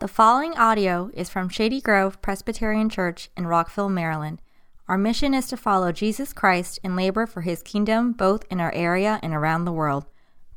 The 0.00 0.08
following 0.08 0.56
audio 0.56 1.10
is 1.12 1.28
from 1.28 1.50
Shady 1.50 1.82
Grove 1.82 2.22
Presbyterian 2.22 2.88
Church 2.88 3.28
in 3.36 3.46
Rockville, 3.46 3.90
Maryland. 3.90 4.40
Our 4.88 4.96
mission 4.96 5.34
is 5.34 5.46
to 5.48 5.58
follow 5.58 5.92
Jesus 5.92 6.32
Christ 6.32 6.80
and 6.82 6.96
labor 6.96 7.26
for 7.26 7.42
his 7.42 7.62
kingdom 7.62 8.12
both 8.12 8.46
in 8.50 8.62
our 8.62 8.72
area 8.72 9.20
and 9.22 9.34
around 9.34 9.66
the 9.66 9.72
world. 9.72 10.06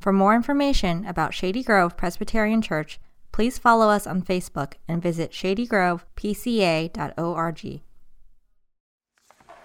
For 0.00 0.14
more 0.14 0.34
information 0.34 1.04
about 1.04 1.34
Shady 1.34 1.62
Grove 1.62 1.94
Presbyterian 1.94 2.62
Church, 2.62 2.98
please 3.32 3.58
follow 3.58 3.90
us 3.90 4.06
on 4.06 4.22
Facebook 4.22 4.76
and 4.88 5.02
visit 5.02 5.30
shadygrovepca.org. 5.30 7.80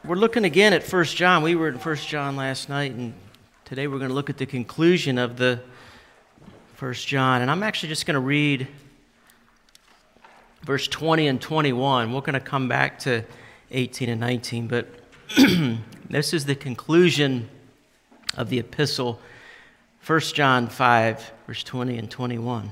We're 0.03 0.15
looking 0.15 0.43
again 0.43 0.73
at 0.73 0.85
1 0.85 1.03
John. 1.05 1.41
We 1.41 1.55
were 1.55 1.69
in 1.69 1.75
1 1.75 1.95
John 1.95 2.35
last 2.35 2.67
night, 2.67 2.91
and 2.91 3.13
today 3.63 3.87
we're 3.87 3.99
going 3.99 4.09
to 4.09 4.15
look 4.15 4.29
at 4.29 4.39
the 4.39 4.45
conclusion 4.45 5.17
of 5.17 5.37
the 5.37 5.61
1 6.79 6.93
John. 6.95 7.41
And 7.41 7.49
I'm 7.49 7.63
actually 7.63 7.87
just 7.87 8.05
going 8.05 8.15
to 8.15 8.19
read 8.19 8.67
verse 10.63 10.87
20 10.87 11.27
and 11.27 11.41
21. 11.41 12.13
We're 12.13 12.21
going 12.21 12.33
to 12.33 12.39
come 12.39 12.67
back 12.67 12.99
to 12.99 13.23
18 13.71 14.09
and 14.09 14.19
19, 14.19 14.67
but 14.67 14.87
this 16.09 16.33
is 16.33 16.45
the 16.45 16.55
conclusion 16.55 17.49
of 18.37 18.49
the 18.49 18.59
epistle, 18.59 19.19
1 20.05 20.19
John 20.19 20.67
5, 20.67 21.31
verse 21.47 21.63
20 21.63 21.97
and 21.97 22.09
21. 22.09 22.71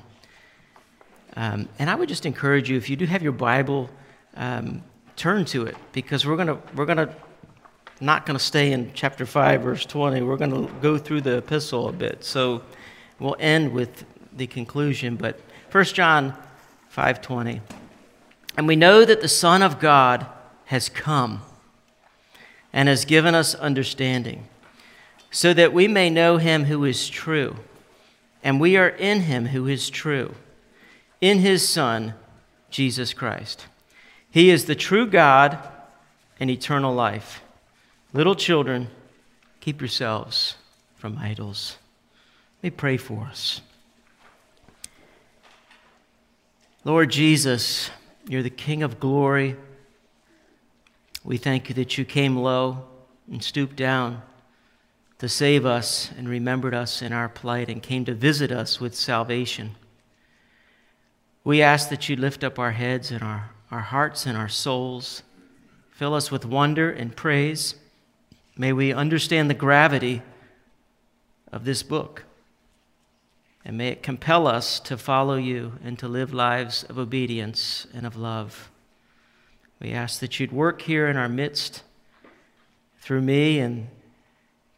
Um, 1.36 1.70
and 1.78 1.90
I 1.90 1.96
would 1.96 2.10
just 2.10 2.26
encourage 2.26 2.70
you, 2.70 2.78
if 2.78 2.90
you 2.90 2.96
do 2.96 3.06
have 3.06 3.22
your 3.22 3.32
Bible, 3.32 3.90
um, 4.36 4.84
turn 5.16 5.46
to 5.46 5.66
it 5.66 5.76
because 5.94 6.26
we're 6.26 6.36
going 6.36 6.48
to 6.48 6.60
we're 6.76 6.86
going 6.86 6.98
to 6.98 7.10
not 8.00 8.28
going 8.28 8.38
to 8.38 8.44
stay 8.44 8.72
in 8.72 8.92
chapter 8.94 9.26
5 9.26 9.62
verse 9.62 9.84
20 9.84 10.22
we're 10.22 10.38
going 10.38 10.52
to 10.52 10.72
go 10.80 10.96
through 10.96 11.22
the 11.22 11.38
epistle 11.38 11.90
a 11.90 11.92
bit 11.92 12.24
so 12.24 12.62
we'll 13.20 13.36
end 13.40 13.72
with 13.72 14.06
the 14.34 14.46
conclusion 14.46 15.16
but 15.16 15.40
1 15.72 15.84
john 15.86 16.38
5:20. 16.98 17.62
And 18.58 18.68
we 18.68 18.76
know 18.76 19.06
that 19.06 19.22
the 19.22 19.28
Son 19.30 19.62
of 19.62 19.80
God 19.80 20.26
has 20.66 20.90
come 20.90 21.44
and 22.74 22.90
has 22.90 23.06
given 23.06 23.36
us 23.36 23.56
understanding, 23.56 24.48
so 25.32 25.54
that 25.54 25.72
we 25.72 25.88
may 25.88 26.10
know 26.10 26.38
him 26.38 26.66
who 26.66 26.84
is 26.84 27.08
true. 27.08 27.56
And 28.44 28.60
we 28.60 28.76
are 28.76 28.90
in 28.90 29.22
him 29.22 29.48
who 29.48 29.68
is 29.68 29.90
true, 29.90 30.36
in 31.22 31.40
his 31.40 31.68
Son, 31.68 32.14
Jesus 32.70 33.14
Christ. 33.14 33.68
He 34.30 34.50
is 34.50 34.66
the 34.66 34.76
true 34.76 35.08
God 35.08 35.58
and 36.40 36.50
eternal 36.50 36.94
life. 36.94 37.42
Little 38.14 38.36
children, 38.36 38.90
keep 39.60 39.82
yourselves 39.82 40.56
from 40.96 41.18
idols. 41.18 41.78
Let 42.58 42.64
me 42.64 42.70
pray 42.78 42.98
for 42.98 43.24
us. 43.24 43.62
Lord 46.84 47.12
Jesus, 47.12 47.90
you're 48.28 48.44
the 48.44 48.50
King 48.50 48.84
of 48.84 49.00
glory. 49.00 49.56
We 51.24 51.38
thank 51.38 51.70
you 51.70 51.76
that 51.76 51.98
you 51.98 52.06
came 52.06 52.36
low 52.36 52.86
and 53.32 53.44
stooped 53.44 53.76
down 53.76 54.22
to 55.20 55.28
save 55.28 55.66
us 55.66 56.12
and 56.18 56.30
remembered 56.30 56.74
us 56.74 57.02
in 57.02 57.12
our 57.12 57.30
plight 57.30 57.70
and 57.70 57.82
came 57.82 58.06
to 58.06 58.14
visit 58.14 58.52
us 58.52 58.80
with 58.80 58.96
salvation. 58.96 59.76
We 61.44 61.62
ask 61.62 61.90
that 61.90 62.10
you 62.10 62.16
lift 62.16 62.44
up 62.44 62.60
our 62.60 62.72
heads 62.72 63.12
and 63.12 63.24
our, 63.24 63.52
our 63.72 63.82
hearts 63.82 64.26
and 64.26 64.38
our 64.38 64.50
souls. 64.50 65.24
Fill 65.90 66.14
us 66.14 66.30
with 66.30 66.46
wonder 66.46 66.92
and 66.92 67.16
praise. 67.16 67.76
May 68.58 68.74
we 68.74 68.92
understand 68.92 69.50
the 69.50 69.56
gravity 69.56 70.22
of 71.52 71.64
this 71.64 71.82
book. 71.82 72.27
And 73.68 73.78
may 73.78 73.90
it 73.90 74.02
compel 74.02 74.48
us 74.48 74.80
to 74.80 74.98
follow 74.98 75.36
you 75.36 75.74
and 75.84 76.00
to 76.00 76.08
live 76.08 76.34
lives 76.34 76.84
of 76.84 76.98
obedience 76.98 77.86
and 77.94 78.06
of 78.06 78.16
love. 78.16 78.72
We 79.82 79.92
ask 79.92 80.22
that 80.22 80.40
you'd 80.40 80.54
work 80.54 80.84
here 80.84 81.08
in 81.08 81.18
our 81.18 81.28
midst 81.28 81.84
through 83.02 83.24
me 83.24 83.60
and 83.60 83.90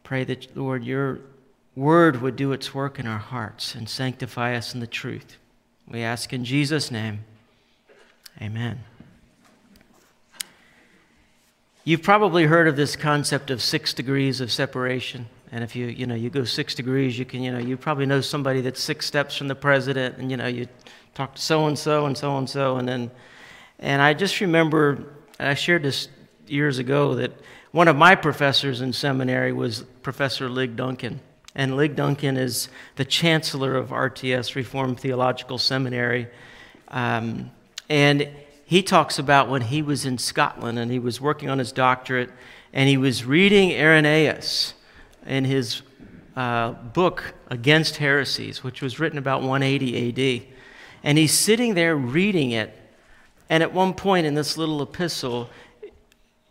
pray 0.02 0.24
that, 0.24 0.56
Lord, 0.56 0.82
your 0.82 1.20
word 1.76 2.20
would 2.20 2.34
do 2.34 2.50
its 2.50 2.74
work 2.74 2.98
in 2.98 3.06
our 3.06 3.18
hearts 3.18 3.76
and 3.76 3.88
sanctify 3.88 4.56
us 4.56 4.74
in 4.74 4.80
the 4.80 4.88
truth. 4.88 5.36
We 5.86 6.02
ask 6.02 6.32
in 6.32 6.44
Jesus' 6.44 6.90
name. 6.90 7.20
Amen. 8.42 8.80
You've 11.84 12.02
probably 12.02 12.46
heard 12.46 12.66
of 12.66 12.74
this 12.74 12.96
concept 12.96 13.52
of 13.52 13.62
six 13.62 13.94
degrees 13.94 14.40
of 14.40 14.50
separation. 14.50 15.26
And 15.52 15.64
if 15.64 15.74
you, 15.74 15.86
you 15.86 16.06
know, 16.06 16.14
you 16.14 16.30
go 16.30 16.44
six 16.44 16.74
degrees, 16.74 17.18
you 17.18 17.24
can, 17.24 17.42
you 17.42 17.50
know, 17.50 17.58
you 17.58 17.76
probably 17.76 18.06
know 18.06 18.20
somebody 18.20 18.60
that's 18.60 18.80
six 18.80 19.06
steps 19.06 19.36
from 19.36 19.48
the 19.48 19.54
president, 19.54 20.16
and 20.18 20.30
you 20.30 20.36
know, 20.36 20.46
you 20.46 20.68
talk 21.14 21.34
to 21.34 21.42
so 21.42 21.66
and 21.66 21.78
so 21.78 22.06
and 22.06 22.16
so 22.16 22.36
and 22.36 22.48
so, 22.48 22.76
and 22.76 22.88
then, 22.88 23.10
and 23.80 24.00
I 24.00 24.14
just 24.14 24.40
remember, 24.40 25.12
I 25.40 25.54
shared 25.54 25.82
this 25.82 26.08
years 26.46 26.78
ago 26.78 27.16
that 27.16 27.32
one 27.72 27.88
of 27.88 27.96
my 27.96 28.14
professors 28.14 28.80
in 28.80 28.92
seminary 28.92 29.52
was 29.52 29.82
Professor 30.02 30.48
Lig 30.48 30.76
Duncan, 30.76 31.18
and 31.56 31.76
Lig 31.76 31.96
Duncan 31.96 32.36
is 32.36 32.68
the 32.94 33.04
chancellor 33.04 33.74
of 33.76 33.88
RTS 33.88 34.54
Reformed 34.54 35.00
Theological 35.00 35.58
Seminary, 35.58 36.28
um, 36.88 37.50
and 37.88 38.28
he 38.64 38.84
talks 38.84 39.18
about 39.18 39.48
when 39.48 39.62
he 39.62 39.82
was 39.82 40.06
in 40.06 40.16
Scotland 40.16 40.78
and 40.78 40.92
he 40.92 41.00
was 41.00 41.20
working 41.20 41.50
on 41.50 41.58
his 41.58 41.72
doctorate, 41.72 42.30
and 42.72 42.88
he 42.88 42.96
was 42.96 43.24
reading 43.24 43.72
Irenaeus 43.72 44.74
in 45.30 45.44
his 45.44 45.82
uh, 46.36 46.72
book 46.72 47.34
Against 47.48 47.96
Heresies, 47.96 48.62
which 48.62 48.82
was 48.82 48.98
written 48.98 49.18
about 49.18 49.42
180 49.42 50.42
AD. 50.42 50.42
And 51.02 51.16
he's 51.16 51.32
sitting 51.32 51.74
there 51.74 51.96
reading 51.96 52.50
it. 52.50 52.76
And 53.48 53.62
at 53.62 53.72
one 53.72 53.94
point 53.94 54.26
in 54.26 54.34
this 54.34 54.56
little 54.56 54.82
epistle, 54.82 55.48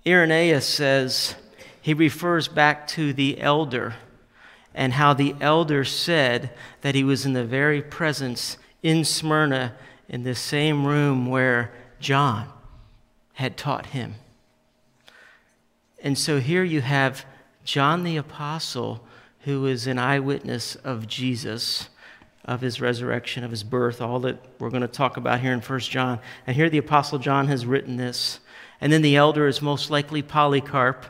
Irenaeus 0.07 0.66
says, 0.66 1.35
he 1.81 1.94
refers 1.94 2.47
back 2.47 2.88
to 2.90 3.13
the 3.13 3.40
elder 3.41 3.95
and 4.73 4.94
how 4.94 5.13
the 5.13 5.35
elder 5.41 5.84
said 5.84 6.51
that 6.81 6.96
he 6.96 7.03
was 7.03 7.25
in 7.25 7.34
the 7.34 7.44
very 7.44 7.81
presence 7.81 8.57
in 8.81 9.03
Smyrna 9.03 9.75
in 10.07 10.23
the 10.23 10.35
same 10.35 10.85
room 10.85 11.25
where 11.25 11.72
John 12.00 12.47
had 13.34 13.57
taught 13.57 13.88
him. 13.88 14.16
And 16.01 16.17
so 16.17 16.40
here 16.40 16.63
you 16.63 16.81
have 16.81 17.25
John 17.64 18.03
the 18.03 18.18
Apostle, 18.18 19.03
who 19.42 19.66
is 19.66 19.88
an 19.88 20.00
eyewitness 20.00 20.75
of 20.75 21.08
Jesus, 21.08 21.90
of 22.46 22.62
his 22.62 22.81
resurrection, 22.81 23.44
of 23.44 23.52
his 23.52 23.64
birth, 23.64 24.02
all 24.02 24.20
that 24.22 24.44
we're 24.59 24.70
going 24.70 24.81
to 24.81 24.88
talk 24.88 25.18
about 25.18 25.40
here 25.40 25.53
in 25.53 25.59
1 25.59 25.80
John. 25.81 26.20
And 26.47 26.56
here 26.56 26.70
the 26.70 26.78
Apostle 26.80 27.20
John 27.20 27.47
has 27.47 27.66
written 27.66 27.97
this. 27.97 28.40
And 28.81 28.92
then 28.92 29.02
the 29.02 29.16
elder 29.16 29.47
is 29.47 29.62
most 29.62 29.92
likely 29.92 30.22
Polycarp. 30.22 31.06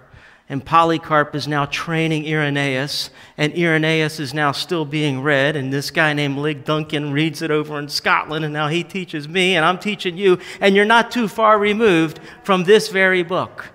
And 0.52 0.66
Polycarp 0.66 1.36
is 1.36 1.48
now 1.48 1.66
training 1.66 2.26
Irenaeus, 2.26 3.12
and 3.38 3.54
Irenaeus 3.56 4.20
is 4.20 4.34
now 4.34 4.52
still 4.52 4.84
being 4.84 5.22
read. 5.22 5.56
And 5.56 5.72
this 5.72 5.92
guy 5.92 6.14
named 6.14 6.40
Lig 6.40 6.66
Duncan 6.66 7.14
reads 7.14 7.44
it 7.44 7.52
over 7.52 7.78
in 7.78 7.88
Scotland, 7.88 8.44
and 8.44 8.52
now 8.52 8.68
he 8.68 8.84
teaches 8.84 9.30
me, 9.30 9.56
and 9.56 9.64
I'm 9.64 9.78
teaching 9.78 10.18
you. 10.18 10.40
And 10.60 10.76
you're 10.76 10.86
not 10.86 11.12
too 11.12 11.28
far 11.28 11.60
removed 11.60 12.20
from 12.44 12.64
this 12.64 12.90
very 12.90 13.22
book 13.22 13.68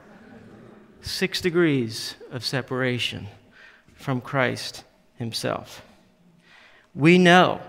six 1.04 1.40
degrees 1.40 2.14
of 2.30 2.44
separation 2.44 3.26
from 3.94 4.20
Christ 4.20 4.84
Himself. 5.16 5.82
We 6.94 7.18
know. 7.18 7.60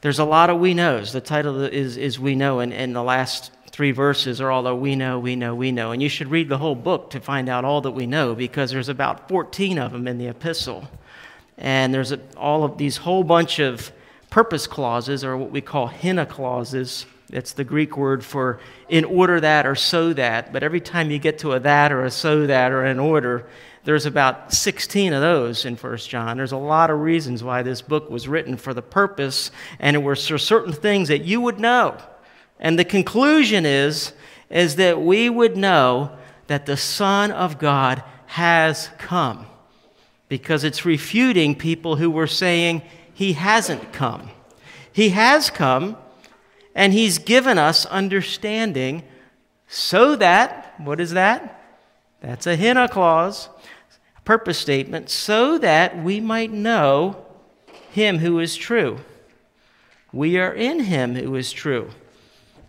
There's 0.00 0.18
a 0.18 0.24
lot 0.24 0.48
of 0.48 0.58
we 0.58 0.72
knows. 0.72 1.12
The 1.12 1.20
title 1.20 1.62
is, 1.62 1.96
is 1.96 2.18
We 2.18 2.34
Know, 2.34 2.60
and, 2.60 2.72
and 2.72 2.96
the 2.96 3.02
last 3.02 3.52
three 3.70 3.90
verses 3.90 4.40
are 4.40 4.50
all 4.50 4.62
the 4.62 4.74
we 4.74 4.96
know, 4.96 5.18
we 5.18 5.36
know, 5.36 5.54
we 5.54 5.72
know. 5.72 5.92
And 5.92 6.02
you 6.02 6.08
should 6.08 6.28
read 6.28 6.48
the 6.48 6.58
whole 6.58 6.74
book 6.74 7.10
to 7.10 7.20
find 7.20 7.48
out 7.48 7.64
all 7.64 7.80
that 7.82 7.90
we 7.92 8.06
know 8.06 8.34
because 8.34 8.70
there's 8.70 8.88
about 8.88 9.28
14 9.28 9.78
of 9.78 9.92
them 9.92 10.08
in 10.08 10.18
the 10.18 10.28
epistle. 10.28 10.88
And 11.58 11.92
there's 11.92 12.12
a, 12.12 12.20
all 12.36 12.64
of 12.64 12.78
these 12.78 12.96
whole 12.96 13.24
bunch 13.24 13.58
of 13.58 13.92
purpose 14.30 14.66
clauses, 14.66 15.24
or 15.24 15.36
what 15.36 15.50
we 15.50 15.60
call 15.60 15.86
hina 15.86 16.24
clauses, 16.24 17.04
it's 17.32 17.52
the 17.52 17.64
Greek 17.64 17.96
word 17.96 18.24
for 18.24 18.60
in 18.88 19.04
order 19.04 19.40
that 19.40 19.66
or 19.66 19.74
so 19.74 20.12
that. 20.12 20.52
But 20.52 20.62
every 20.62 20.80
time 20.80 21.10
you 21.10 21.18
get 21.18 21.38
to 21.40 21.52
a 21.52 21.60
that 21.60 21.92
or 21.92 22.04
a 22.04 22.10
so 22.10 22.46
that 22.46 22.72
or 22.72 22.84
an 22.84 22.98
order, 22.98 23.46
there's 23.84 24.06
about 24.06 24.52
16 24.52 25.12
of 25.12 25.20
those 25.20 25.64
in 25.64 25.76
1 25.76 25.96
John. 25.98 26.36
There's 26.36 26.52
a 26.52 26.56
lot 26.56 26.90
of 26.90 27.00
reasons 27.00 27.42
why 27.42 27.62
this 27.62 27.80
book 27.80 28.10
was 28.10 28.28
written 28.28 28.56
for 28.56 28.74
the 28.74 28.82
purpose, 28.82 29.50
and 29.78 29.96
it 29.96 30.00
were 30.00 30.16
certain 30.16 30.72
things 30.72 31.08
that 31.08 31.24
you 31.24 31.40
would 31.40 31.58
know. 31.58 31.96
And 32.58 32.78
the 32.78 32.84
conclusion 32.84 33.64
is, 33.64 34.12
is 34.50 34.76
that 34.76 35.00
we 35.00 35.30
would 35.30 35.56
know 35.56 36.16
that 36.48 36.66
the 36.66 36.76
Son 36.76 37.30
of 37.30 37.58
God 37.58 38.02
has 38.26 38.90
come. 38.98 39.46
Because 40.28 40.62
it's 40.62 40.84
refuting 40.84 41.54
people 41.54 41.96
who 41.96 42.10
were 42.10 42.26
saying 42.26 42.82
he 43.14 43.32
hasn't 43.32 43.92
come. 43.92 44.30
He 44.92 45.10
has 45.10 45.50
come 45.50 45.96
and 46.74 46.92
he's 46.92 47.18
given 47.18 47.58
us 47.58 47.86
understanding 47.86 49.02
so 49.66 50.16
that, 50.16 50.74
what 50.78 51.00
is 51.00 51.12
that? 51.12 51.62
That's 52.20 52.46
a 52.46 52.56
hina 52.56 52.88
clause, 52.88 53.48
purpose 54.24 54.58
statement, 54.58 55.10
so 55.10 55.58
that 55.58 56.02
we 56.02 56.20
might 56.20 56.52
know 56.52 57.24
him 57.90 58.18
who 58.18 58.38
is 58.40 58.56
true. 58.56 58.98
We 60.12 60.38
are 60.38 60.52
in 60.52 60.80
him 60.80 61.14
who 61.14 61.34
is 61.36 61.52
true. 61.52 61.90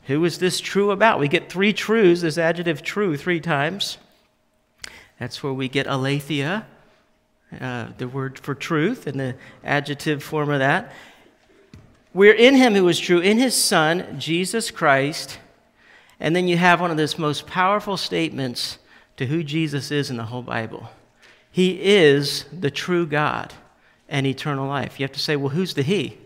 Who 0.06 0.24
is 0.26 0.40
this 0.40 0.60
true 0.60 0.92
about? 0.92 1.20
We 1.20 1.28
get 1.28 1.52
three 1.52 1.74
truths, 1.74 2.22
this 2.22 2.38
adjective 2.38 2.84
true, 2.84 3.18
three 3.18 3.40
times. 3.40 3.98
That's 5.20 5.44
where 5.44 5.54
we 5.54 5.70
get 5.70 5.88
aletheia, 5.88 6.66
uh, 7.60 7.88
the 7.98 8.08
word 8.08 8.40
for 8.40 8.56
truth, 8.56 9.08
and 9.08 9.20
the 9.20 9.36
adjective 9.64 10.24
form 10.24 10.50
of 10.50 10.60
that. 10.60 10.92
We're 12.14 12.34
in 12.34 12.56
him 12.56 12.76
who 12.76 12.88
is 12.88 13.00
true, 13.00 13.20
in 13.20 13.38
his 13.38 13.56
Son, 13.56 14.20
Jesus 14.20 14.70
Christ. 14.70 15.40
And 16.20 16.36
then 16.36 16.48
you 16.48 16.58
have 16.58 16.82
one 16.82 16.92
of 16.92 16.98
the 16.98 17.16
most 17.18 17.48
powerful 17.48 17.98
statements 17.98 18.78
to 19.18 19.26
who 19.26 19.44
Jesus 19.44 19.92
is 19.92 20.10
in 20.10 20.18
the 20.18 20.26
whole 20.26 20.42
Bible. 20.42 20.90
He 21.52 21.82
is 21.82 22.46
the 22.52 22.72
true 22.72 23.06
God 23.06 23.54
and 24.08 24.28
eternal 24.28 24.68
life. 24.68 25.00
You 25.00 25.04
have 25.04 25.14
to 25.14 25.20
say, 25.20 25.36
well, 25.36 25.50
who's 25.50 25.74
the 25.74 25.84
He? 25.84 26.18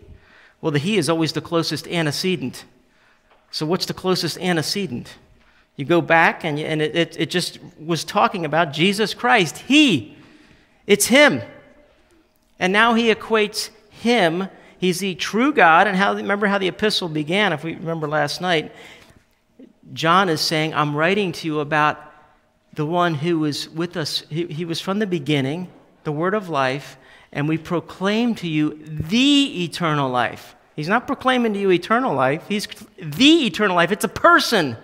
Well, 0.60 0.72
the 0.72 0.78
He 0.78 0.96
is 0.96 1.08
always 1.08 1.32
the 1.32 1.40
closest 1.40 1.86
antecedent. 1.88 2.64
So, 3.50 3.64
what's 3.64 3.86
the 3.86 3.94
closest 3.94 4.38
antecedent? 4.38 5.14
You 5.76 5.84
go 5.84 6.00
back, 6.00 6.44
and, 6.44 6.58
you, 6.58 6.66
and 6.66 6.82
it, 6.82 6.96
it, 6.96 7.16
it 7.18 7.30
just 7.30 7.58
was 7.78 8.02
talking 8.04 8.44
about 8.44 8.72
Jesus 8.72 9.14
Christ. 9.14 9.58
He. 9.58 10.16
It's 10.86 11.06
Him. 11.06 11.42
And 12.58 12.72
now 12.72 12.94
He 12.94 13.12
equates 13.14 13.70
Him. 13.90 14.48
He's 14.86 15.00
the 15.00 15.16
true 15.16 15.52
God. 15.52 15.88
And 15.88 15.96
how, 15.96 16.14
remember 16.14 16.46
how 16.46 16.58
the 16.58 16.68
epistle 16.68 17.08
began, 17.08 17.52
if 17.52 17.64
we 17.64 17.74
remember 17.74 18.06
last 18.06 18.40
night. 18.40 18.70
John 19.92 20.28
is 20.28 20.40
saying, 20.40 20.74
I'm 20.74 20.94
writing 20.94 21.32
to 21.32 21.46
you 21.48 21.58
about 21.58 22.00
the 22.72 22.86
one 22.86 23.14
who 23.14 23.40
was 23.40 23.68
with 23.68 23.96
us. 23.96 24.22
He, 24.30 24.46
he 24.46 24.64
was 24.64 24.80
from 24.80 25.00
the 25.00 25.06
beginning, 25.06 25.66
the 26.04 26.12
word 26.12 26.34
of 26.34 26.48
life, 26.48 26.98
and 27.32 27.48
we 27.48 27.58
proclaim 27.58 28.36
to 28.36 28.48
you 28.48 28.80
the 28.86 29.64
eternal 29.64 30.08
life. 30.08 30.54
He's 30.76 30.88
not 30.88 31.08
proclaiming 31.08 31.54
to 31.54 31.58
you 31.58 31.72
eternal 31.72 32.14
life, 32.14 32.44
he's 32.48 32.68
the 32.96 33.44
eternal 33.44 33.74
life. 33.74 33.90
It's 33.90 34.04
a 34.04 34.08
person. 34.08 34.76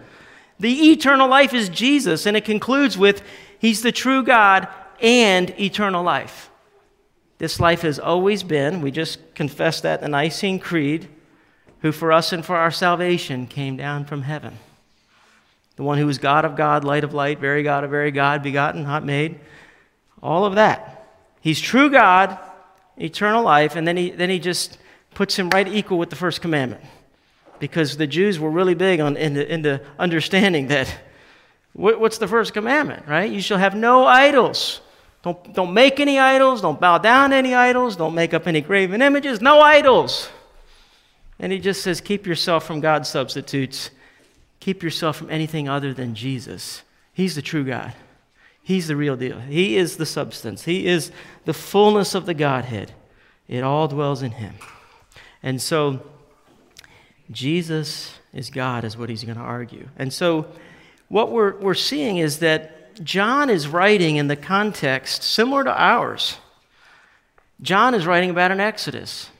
The 0.58 0.90
eternal 0.90 1.28
life 1.28 1.54
is 1.54 1.69
Jesus, 1.69 2.26
and 2.26 2.37
it 2.37 2.44
concludes 2.44 2.99
with 2.99 3.22
He's 3.60 3.82
the 3.82 3.93
true 3.93 4.25
God 4.25 4.66
and 5.00 5.49
eternal 5.60 6.02
life. 6.02 6.50
This 7.43 7.59
life 7.59 7.83
has 7.83 7.99
always 7.99 8.44
been, 8.44 8.83
we 8.83 8.93
just 8.93 9.35
confessed 9.35 9.83
that 9.83 9.99
in 9.99 10.05
the 10.05 10.09
Nicene 10.17 10.61
Creed, 10.61 11.09
who 11.81 11.91
for 11.91 12.12
us 12.12 12.33
and 12.33 12.47
for 12.47 12.55
our 12.55 12.71
salvation 12.71 13.49
came 13.49 13.77
down 13.77 14.05
from 14.05 14.23
heaven 14.23 14.61
the 15.75 15.83
one 15.83 15.99
who 15.99 16.09
is 16.09 16.19
God 16.19 16.44
of 16.44 16.55
God, 16.55 16.85
light 16.85 17.03
of 17.03 17.12
light, 17.12 17.41
very 17.41 17.65
God 17.65 17.83
of 17.83 17.91
very 17.91 18.12
God, 18.12 18.41
begotten, 18.41 18.85
not 18.85 19.05
made. 19.05 19.41
All 20.23 20.44
of 20.44 20.55
that. 20.55 21.09
He's 21.41 21.61
true 21.61 21.91
God, 21.91 22.39
eternal 22.97 23.43
life, 23.43 23.75
and 23.75 23.88
then 23.88 23.97
he, 23.97 24.11
then 24.11 24.31
he 24.31 24.38
just 24.38 24.79
puts 25.15 25.37
him 25.37 25.50
right 25.50 25.67
equal 25.67 25.99
with 25.99 26.11
the 26.11 26.15
first 26.15 26.41
commandment. 26.41 26.85
Because 27.59 27.97
the 27.97 28.06
Jews 28.06 28.38
were 28.38 28.50
really 28.50 28.75
big 28.75 29.00
on 29.00 29.17
into, 29.17 29.53
into 29.53 29.81
understanding 29.99 30.69
that 30.69 30.95
what, 31.73 31.99
what's 31.99 32.19
the 32.19 32.29
first 32.29 32.53
commandment, 32.53 33.09
right? 33.09 33.29
You 33.29 33.41
shall 33.41 33.59
have 33.59 33.75
no 33.75 34.05
idols. 34.05 34.83
Don't, 35.23 35.55
don't 35.55 35.73
make 35.73 36.01
any 36.01 36.19
idols. 36.19 36.61
Don't 36.61 36.81
bow 36.81 36.99
down 36.99 37.31
to 37.31 37.37
any 37.37 37.55
idols. 37.55 37.97
Don't 37.97 38.15
make 38.15 38.35
up 38.35 38.47
any 38.47 38.61
graven 38.61 39.03
images. 39.03 39.41
No 39.41 39.61
idols. 39.61 40.29
And 41.39 41.53
he 41.53 41.59
just 41.59 41.83
says, 41.83 42.01
keep 42.01 42.27
yourself 42.27 42.65
from 42.65 42.81
God's 42.81 43.09
substitutes 43.09 43.91
keep 44.63 44.81
yourself 44.81 45.17
from 45.17 45.29
anything 45.29 45.69
other 45.69 45.93
than 45.93 46.15
Jesus. 46.15 46.85
He's 47.13 47.35
the 47.35 47.43
true 47.43 47.65
God. 47.65 47.95
He's 48.63 48.87
the 48.87 48.95
real 48.95 49.17
deal. 49.17 49.41
He 49.41 49.77
is 49.77 49.97
the 49.97 50.07
substance. 50.07 50.67
He 50.67 50.87
is 50.87 51.11
the 51.47 51.53
fullness 51.53 52.15
of 52.15 52.27
the 52.27 52.35
Godhead. 52.35 52.93
It 53.49 53.65
all 53.65 53.89
dwells 53.89 54.23
in 54.23 54.31
Him. 54.31 54.55
And 55.43 55.61
so, 55.61 56.01
Jesus 57.33 58.21
is 58.33 58.51
God, 58.51 58.85
is 58.85 58.97
what 58.97 59.09
he's 59.09 59.25
going 59.25 59.37
to 59.37 59.43
argue. 59.43 59.89
And 59.99 60.13
so, 60.13 60.47
what 61.09 61.33
we're, 61.33 61.57
we're 61.59 61.75
seeing 61.75 62.19
is 62.19 62.39
that 62.39 62.81
John 63.03 63.50
is 63.50 63.69
writing 63.69 64.17
in 64.17 64.29
the 64.29 64.37
context 64.37 65.23
similar 65.23 65.65
to 65.65 65.73
ours. 65.73 66.39
John 67.61 67.94
is 67.94 68.06
writing 68.06 68.31
about 68.31 68.50
an 68.50 68.61
Exodus. 68.61 69.31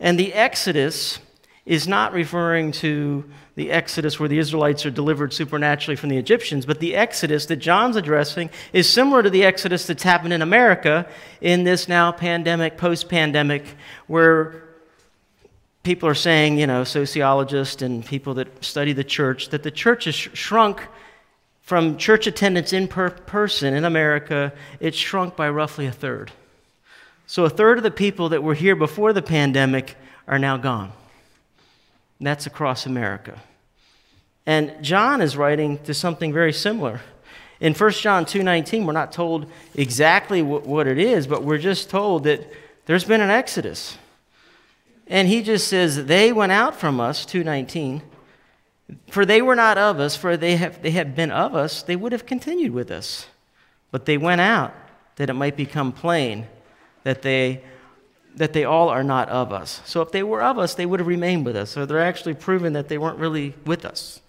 And 0.00 0.18
the 0.18 0.32
Exodus 0.34 1.20
is 1.64 1.86
not 1.86 2.12
referring 2.12 2.72
to 2.72 3.24
the 3.54 3.70
Exodus 3.70 4.18
where 4.18 4.28
the 4.28 4.38
Israelites 4.38 4.84
are 4.86 4.90
delivered 4.90 5.32
supernaturally 5.32 5.94
from 5.94 6.08
the 6.08 6.16
Egyptians, 6.16 6.66
but 6.66 6.80
the 6.80 6.96
Exodus 6.96 7.46
that 7.46 7.56
John's 7.56 7.96
addressing 7.96 8.50
is 8.72 8.88
similar 8.88 9.22
to 9.22 9.30
the 9.30 9.44
Exodus 9.44 9.86
that's 9.86 10.02
happened 10.02 10.32
in 10.32 10.42
America 10.42 11.06
in 11.40 11.64
this 11.64 11.86
now 11.86 12.10
pandemic, 12.10 12.78
post 12.78 13.08
pandemic, 13.08 13.64
where 14.06 14.64
people 15.82 16.08
are 16.08 16.14
saying, 16.14 16.58
you 16.58 16.66
know, 16.66 16.82
sociologists 16.82 17.82
and 17.82 18.04
people 18.04 18.34
that 18.34 18.64
study 18.64 18.92
the 18.92 19.04
church, 19.04 19.50
that 19.50 19.62
the 19.62 19.70
church 19.70 20.06
has 20.06 20.14
shrunk 20.14 20.88
from 21.72 21.96
church 21.96 22.26
attendance 22.26 22.74
in 22.74 22.86
per 22.86 23.08
person 23.08 23.72
in 23.72 23.86
America, 23.86 24.52
it's 24.78 24.94
shrunk 24.94 25.36
by 25.36 25.48
roughly 25.48 25.86
a 25.86 25.90
third. 25.90 26.30
So 27.26 27.46
a 27.46 27.48
third 27.48 27.78
of 27.78 27.82
the 27.82 27.90
people 27.90 28.28
that 28.28 28.42
were 28.42 28.52
here 28.52 28.76
before 28.76 29.14
the 29.14 29.22
pandemic 29.22 29.96
are 30.28 30.38
now 30.38 30.58
gone. 30.58 30.92
That's 32.20 32.44
across 32.44 32.84
America. 32.84 33.40
And 34.44 34.74
John 34.82 35.22
is 35.22 35.34
writing 35.34 35.78
to 35.84 35.94
something 35.94 36.30
very 36.30 36.52
similar. 36.52 37.00
In 37.58 37.72
1 37.72 38.02
John 38.02 38.26
2:19, 38.26 38.84
we're 38.84 38.92
not 38.92 39.10
told 39.10 39.50
exactly 39.74 40.42
what 40.42 40.86
it 40.86 40.98
is, 40.98 41.26
but 41.26 41.42
we're 41.42 41.56
just 41.56 41.88
told 41.88 42.24
that 42.24 42.52
there's 42.84 43.04
been 43.04 43.22
an 43.22 43.30
exodus. 43.30 43.96
And 45.06 45.26
he 45.26 45.40
just 45.40 45.68
says, 45.68 46.04
"They 46.04 46.32
went 46.32 46.52
out 46.52 46.78
from 46.78 47.00
us," 47.00 47.24
2:19. 47.24 48.02
For 49.10 49.24
they 49.24 49.42
were 49.42 49.56
not 49.56 49.78
of 49.78 50.00
us, 50.00 50.16
for 50.16 50.36
they 50.36 50.56
have 50.56 50.82
they 50.82 50.90
had 50.90 51.14
been 51.14 51.30
of 51.30 51.54
us, 51.54 51.82
they 51.82 51.96
would 51.96 52.12
have 52.12 52.26
continued 52.26 52.72
with 52.72 52.90
us. 52.90 53.26
But 53.90 54.06
they 54.06 54.18
went 54.18 54.40
out 54.40 54.74
that 55.16 55.30
it 55.30 55.34
might 55.34 55.56
become 55.56 55.92
plain 55.92 56.46
that 57.04 57.22
they 57.22 57.62
that 58.34 58.52
they 58.52 58.64
all 58.64 58.88
are 58.88 59.04
not 59.04 59.28
of 59.28 59.52
us. 59.52 59.82
So 59.84 60.00
if 60.00 60.10
they 60.10 60.22
were 60.22 60.42
of 60.42 60.58
us, 60.58 60.74
they 60.74 60.86
would 60.86 61.00
have 61.00 61.06
remained 61.06 61.44
with 61.44 61.56
us. 61.56 61.70
So 61.70 61.84
they're 61.84 62.00
actually 62.00 62.34
proving 62.34 62.72
that 62.72 62.88
they 62.88 62.98
weren't 62.98 63.18
really 63.18 63.54
with 63.66 63.84
us. 63.84 64.20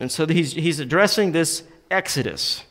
And 0.00 0.10
so 0.10 0.26
he's, 0.26 0.52
he's 0.52 0.80
addressing 0.80 1.32
this 1.32 1.62
exodus. 1.90 2.64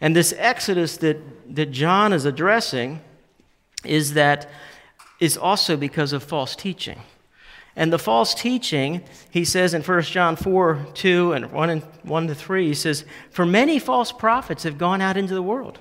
And 0.00 0.14
this 0.14 0.34
exodus 0.36 0.96
that, 0.98 1.18
that 1.54 1.70
John 1.70 2.12
is 2.12 2.24
addressing 2.24 3.00
is 3.84 4.14
that 4.14 4.50
is 5.20 5.38
also 5.38 5.76
because 5.76 6.12
of 6.12 6.22
false 6.22 6.54
teaching. 6.54 7.00
And 7.76 7.92
the 7.92 7.98
false 7.98 8.34
teaching, 8.34 9.04
he 9.30 9.44
says 9.44 9.74
in 9.74 9.82
1 9.82 10.02
John 10.02 10.34
4 10.34 10.86
2 10.94 11.32
and 11.32 11.52
1, 11.52 11.70
and 11.70 11.82
1 12.04 12.26
to 12.28 12.34
3, 12.34 12.68
he 12.68 12.74
says, 12.74 13.04
For 13.30 13.44
many 13.44 13.78
false 13.78 14.12
prophets 14.12 14.62
have 14.62 14.78
gone 14.78 15.02
out 15.02 15.16
into 15.16 15.34
the 15.34 15.42
world 15.42 15.78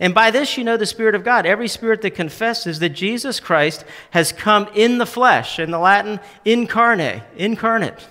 and 0.00 0.14
by 0.14 0.30
this 0.30 0.56
you 0.56 0.64
know 0.64 0.78
the 0.78 0.86
Spirit 0.86 1.14
of 1.14 1.22
God. 1.22 1.44
Every 1.44 1.68
spirit 1.68 2.00
that 2.02 2.14
confesses 2.14 2.78
that 2.78 2.88
Jesus 2.90 3.38
Christ 3.38 3.84
has 4.12 4.32
come 4.32 4.66
in 4.74 4.96
the 4.96 5.06
flesh, 5.06 5.58
in 5.58 5.70
the 5.70 5.78
Latin, 5.78 6.20
incarnate, 6.46 7.22
incarnate. 7.36 8.08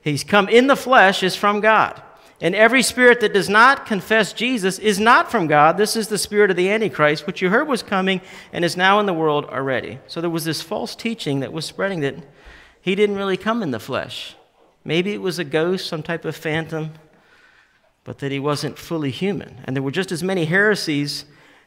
He's 0.00 0.24
come 0.24 0.48
in 0.48 0.66
the 0.66 0.74
flesh 0.76 1.22
is 1.22 1.36
from 1.36 1.60
God. 1.60 2.02
And 2.42 2.54
every 2.54 2.82
spirit 2.82 3.20
that 3.20 3.32
does 3.32 3.48
not 3.48 3.86
confess 3.86 4.34
Jesus 4.34 4.78
is 4.78 5.00
not 5.00 5.30
from 5.30 5.46
God. 5.46 5.78
This 5.78 5.96
is 5.96 6.08
the 6.08 6.18
spirit 6.18 6.50
of 6.50 6.56
the 6.56 6.68
Antichrist, 6.70 7.26
which 7.26 7.40
you 7.40 7.48
heard 7.48 7.68
was 7.68 7.82
coming 7.82 8.20
and 8.52 8.64
is 8.64 8.76
now 8.76 9.00
in 9.00 9.06
the 9.06 9.14
world 9.14 9.46
already. 9.46 9.98
So 10.06 10.20
there 10.20 10.28
was 10.28 10.44
this 10.44 10.60
false 10.60 10.94
teaching 10.94 11.40
that 11.40 11.54
was 11.54 11.64
spreading 11.64 12.00
that 12.00 12.16
he 12.82 12.94
didn't 12.94 13.16
really 13.16 13.38
come 13.38 13.62
in 13.62 13.70
the 13.70 13.80
flesh. 13.80 14.36
Maybe 14.84 15.14
it 15.14 15.22
was 15.22 15.38
a 15.38 15.44
ghost, 15.44 15.86
some 15.86 16.02
type 16.02 16.26
of 16.26 16.36
phantom 16.36 16.90
but 18.04 18.18
that 18.18 18.32
he 18.32 18.38
wasn't 18.38 18.78
fully 18.78 19.10
human. 19.10 19.60
And 19.64 19.76
there 19.76 19.82
were 19.82 19.90
just 19.90 20.12
as 20.12 20.22
many 20.22 20.44
heresies 20.44 21.24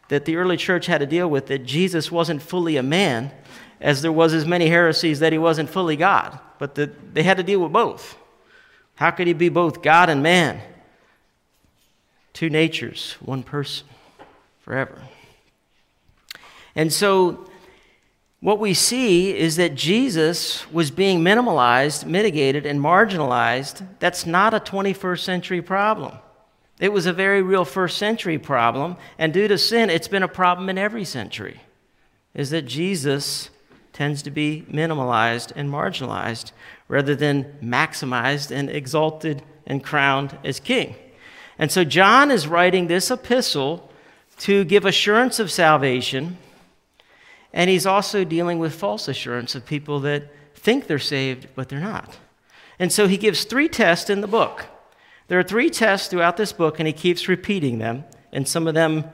that 0.10 0.26
the 0.26 0.36
early 0.36 0.58
church 0.58 0.86
had 0.86 1.00
to 1.00 1.06
deal 1.06 1.30
with 1.30 1.48
that 1.48 1.66
Jesus 1.66 2.12
wasn't 2.12 2.42
fully 2.42 2.78
a 2.78 2.84
man 2.84 3.32
as 3.80 4.02
there 4.02 4.12
was 4.12 4.34
as 4.34 4.46
many 4.46 4.68
heresies 4.68 5.20
that 5.20 5.32
he 5.32 5.38
wasn't 5.38 5.70
fully 5.70 5.96
God. 5.96 6.40
But 6.60 6.76
that 6.76 7.14
they 7.14 7.24
had 7.24 7.38
to 7.38 7.44
deal 7.44 7.62
with 7.62 7.72
both. 7.72 8.18
How 8.96 9.12
could 9.12 9.28
he 9.28 9.34
be 9.34 9.50
both 9.50 9.82
God 9.82 10.10
and 10.10 10.24
man? 10.24 10.62
Two 12.34 12.50
natures, 12.50 13.14
one 13.22 13.44
person, 13.44 13.88
forever. 14.62 15.02
And 16.76 16.92
so 16.92 17.50
what 18.42 18.60
we 18.60 18.74
see 18.74 19.36
is 19.36 19.56
that 19.56 19.76
Jesus 19.76 20.70
was 20.72 20.92
being 20.92 21.22
minimalized, 21.22 22.06
mitigated, 22.06 22.66
and 22.66 22.80
marginalized. 22.80 23.86
That's 24.00 24.26
not 24.26 24.54
a 24.54 24.60
21st 24.60 25.20
century 25.20 25.62
problem. 25.62 26.18
It 26.80 26.92
was 26.92 27.06
a 27.06 27.14
very 27.14 27.42
real 27.42 27.66
first 27.66 27.98
century 27.98 28.38
problem, 28.38 28.98
and 29.18 29.34
due 29.34 29.48
to 29.48 29.58
sin, 29.58 29.90
it's 29.90 30.10
been 30.10 30.24
a 30.24 30.28
problem 30.28 30.68
in 30.70 30.78
every 30.78 31.06
century. 31.06 31.62
Is 32.34 32.50
that 32.50 32.64
Jesus 32.64 33.50
tends 33.96 34.22
to 34.22 34.30
be 34.30 34.66
minimalized 34.70 35.54
and 35.56 35.70
marginalized 35.70 36.52
rather 36.90 37.16
than 37.16 37.46
maximized 37.64 38.52
and 38.52 38.70
exalted 38.70 39.42
and 39.66 39.84
crowned 39.84 40.38
as 40.44 40.60
king. 40.60 40.96
And 41.58 41.72
so 41.72 41.86
John 41.86 42.30
is 42.30 42.46
writing 42.46 42.88
this 42.88 43.10
epistle 43.10 43.90
to 44.40 44.66
give 44.66 44.86
assurance 44.86 45.40
of 45.40 45.50
salvation, 45.50 46.38
and 47.54 47.70
he's 47.70 47.86
also 47.86 48.26
dealing 48.26 48.60
with 48.60 48.76
false 48.76 49.08
assurance 49.08 49.56
of 49.56 49.66
people 49.66 50.02
that 50.02 50.30
think 50.56 50.88
they're 50.88 51.00
saved, 51.00 51.48
but 51.56 51.70
they're 51.70 51.80
not. 51.80 52.18
And 52.78 52.92
so 52.92 53.08
he 53.08 53.16
gives 53.16 53.46
three 53.46 53.70
tests 53.70 54.10
in 54.10 54.20
the 54.20 54.28
book. 54.28 54.66
There 55.30 55.40
are 55.40 55.44
three 55.44 55.70
tests 55.70 56.10
throughout 56.10 56.36
this 56.36 56.52
book, 56.52 56.80
and 56.80 56.88
he 56.88 56.92
keeps 56.94 57.30
repeating 57.30 57.78
them. 57.78 58.04
And 58.34 58.46
some 58.46 58.68
of 58.68 58.74
them 58.74 59.06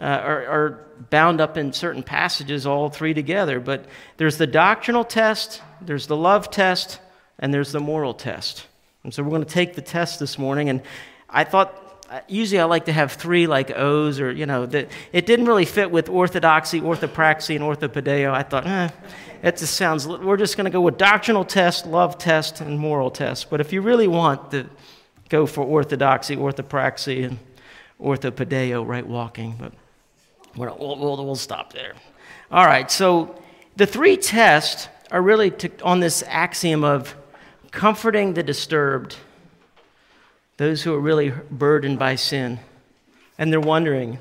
uh, 0.00 0.04
are, 0.04 0.46
are 0.46 0.86
bound 1.10 1.40
up 1.40 1.56
in 1.56 1.72
certain 1.72 2.02
passages, 2.02 2.66
all 2.66 2.88
three 2.88 3.14
together. 3.14 3.60
But 3.60 3.86
there's 4.16 4.38
the 4.38 4.46
doctrinal 4.46 5.04
test, 5.04 5.62
there's 5.80 6.06
the 6.06 6.16
love 6.16 6.50
test, 6.50 7.00
and 7.38 7.52
there's 7.52 7.72
the 7.72 7.80
moral 7.80 8.14
test. 8.14 8.66
And 9.04 9.12
so 9.12 9.22
we're 9.22 9.30
going 9.30 9.44
to 9.44 9.48
take 9.48 9.74
the 9.74 9.82
test 9.82 10.20
this 10.20 10.38
morning. 10.38 10.68
And 10.68 10.82
I 11.28 11.44
thought, 11.44 12.04
uh, 12.10 12.20
usually 12.28 12.60
I 12.60 12.64
like 12.64 12.86
to 12.86 12.92
have 12.92 13.12
three 13.12 13.46
like 13.46 13.70
O's 13.70 14.20
or, 14.20 14.32
you 14.32 14.46
know, 14.46 14.66
that 14.66 14.90
it 15.12 15.26
didn't 15.26 15.46
really 15.46 15.64
fit 15.64 15.90
with 15.90 16.08
orthodoxy, 16.08 16.80
orthopraxy, 16.80 17.56
and 17.56 17.64
orthopodeo. 17.64 18.32
I 18.32 18.42
thought, 18.42 18.66
eh, 18.66 18.88
it 19.42 19.56
just 19.56 19.76
sounds, 19.76 20.06
we're 20.06 20.36
just 20.36 20.56
going 20.56 20.66
to 20.66 20.70
go 20.70 20.80
with 20.80 20.98
doctrinal 20.98 21.44
test, 21.44 21.86
love 21.86 22.18
test, 22.18 22.60
and 22.60 22.78
moral 22.78 23.10
test. 23.10 23.48
But 23.48 23.60
if 23.60 23.72
you 23.72 23.80
really 23.80 24.08
want 24.08 24.50
to 24.50 24.68
go 25.28 25.46
for 25.46 25.64
orthodoxy, 25.64 26.36
orthopraxy, 26.36 27.24
and 27.24 27.38
orthopodeo, 28.00 28.86
right 28.86 29.06
walking, 29.06 29.56
but 29.58 29.72
we'll, 30.56 30.76
we'll, 30.78 31.24
we'll 31.24 31.34
stop 31.36 31.72
there. 31.72 31.94
All 32.50 32.66
right, 32.66 32.90
so 32.90 33.40
the 33.76 33.86
three 33.86 34.16
tests 34.16 34.88
are 35.10 35.22
really 35.22 35.50
to, 35.50 35.70
on 35.82 36.00
this 36.00 36.22
axiom 36.26 36.84
of 36.84 37.14
comforting 37.70 38.34
the 38.34 38.42
disturbed, 38.42 39.16
those 40.56 40.82
who 40.82 40.94
are 40.94 41.00
really 41.00 41.32
burdened 41.50 41.98
by 41.98 42.14
sin. 42.14 42.58
And 43.38 43.52
they're 43.52 43.60
wondering, 43.60 44.18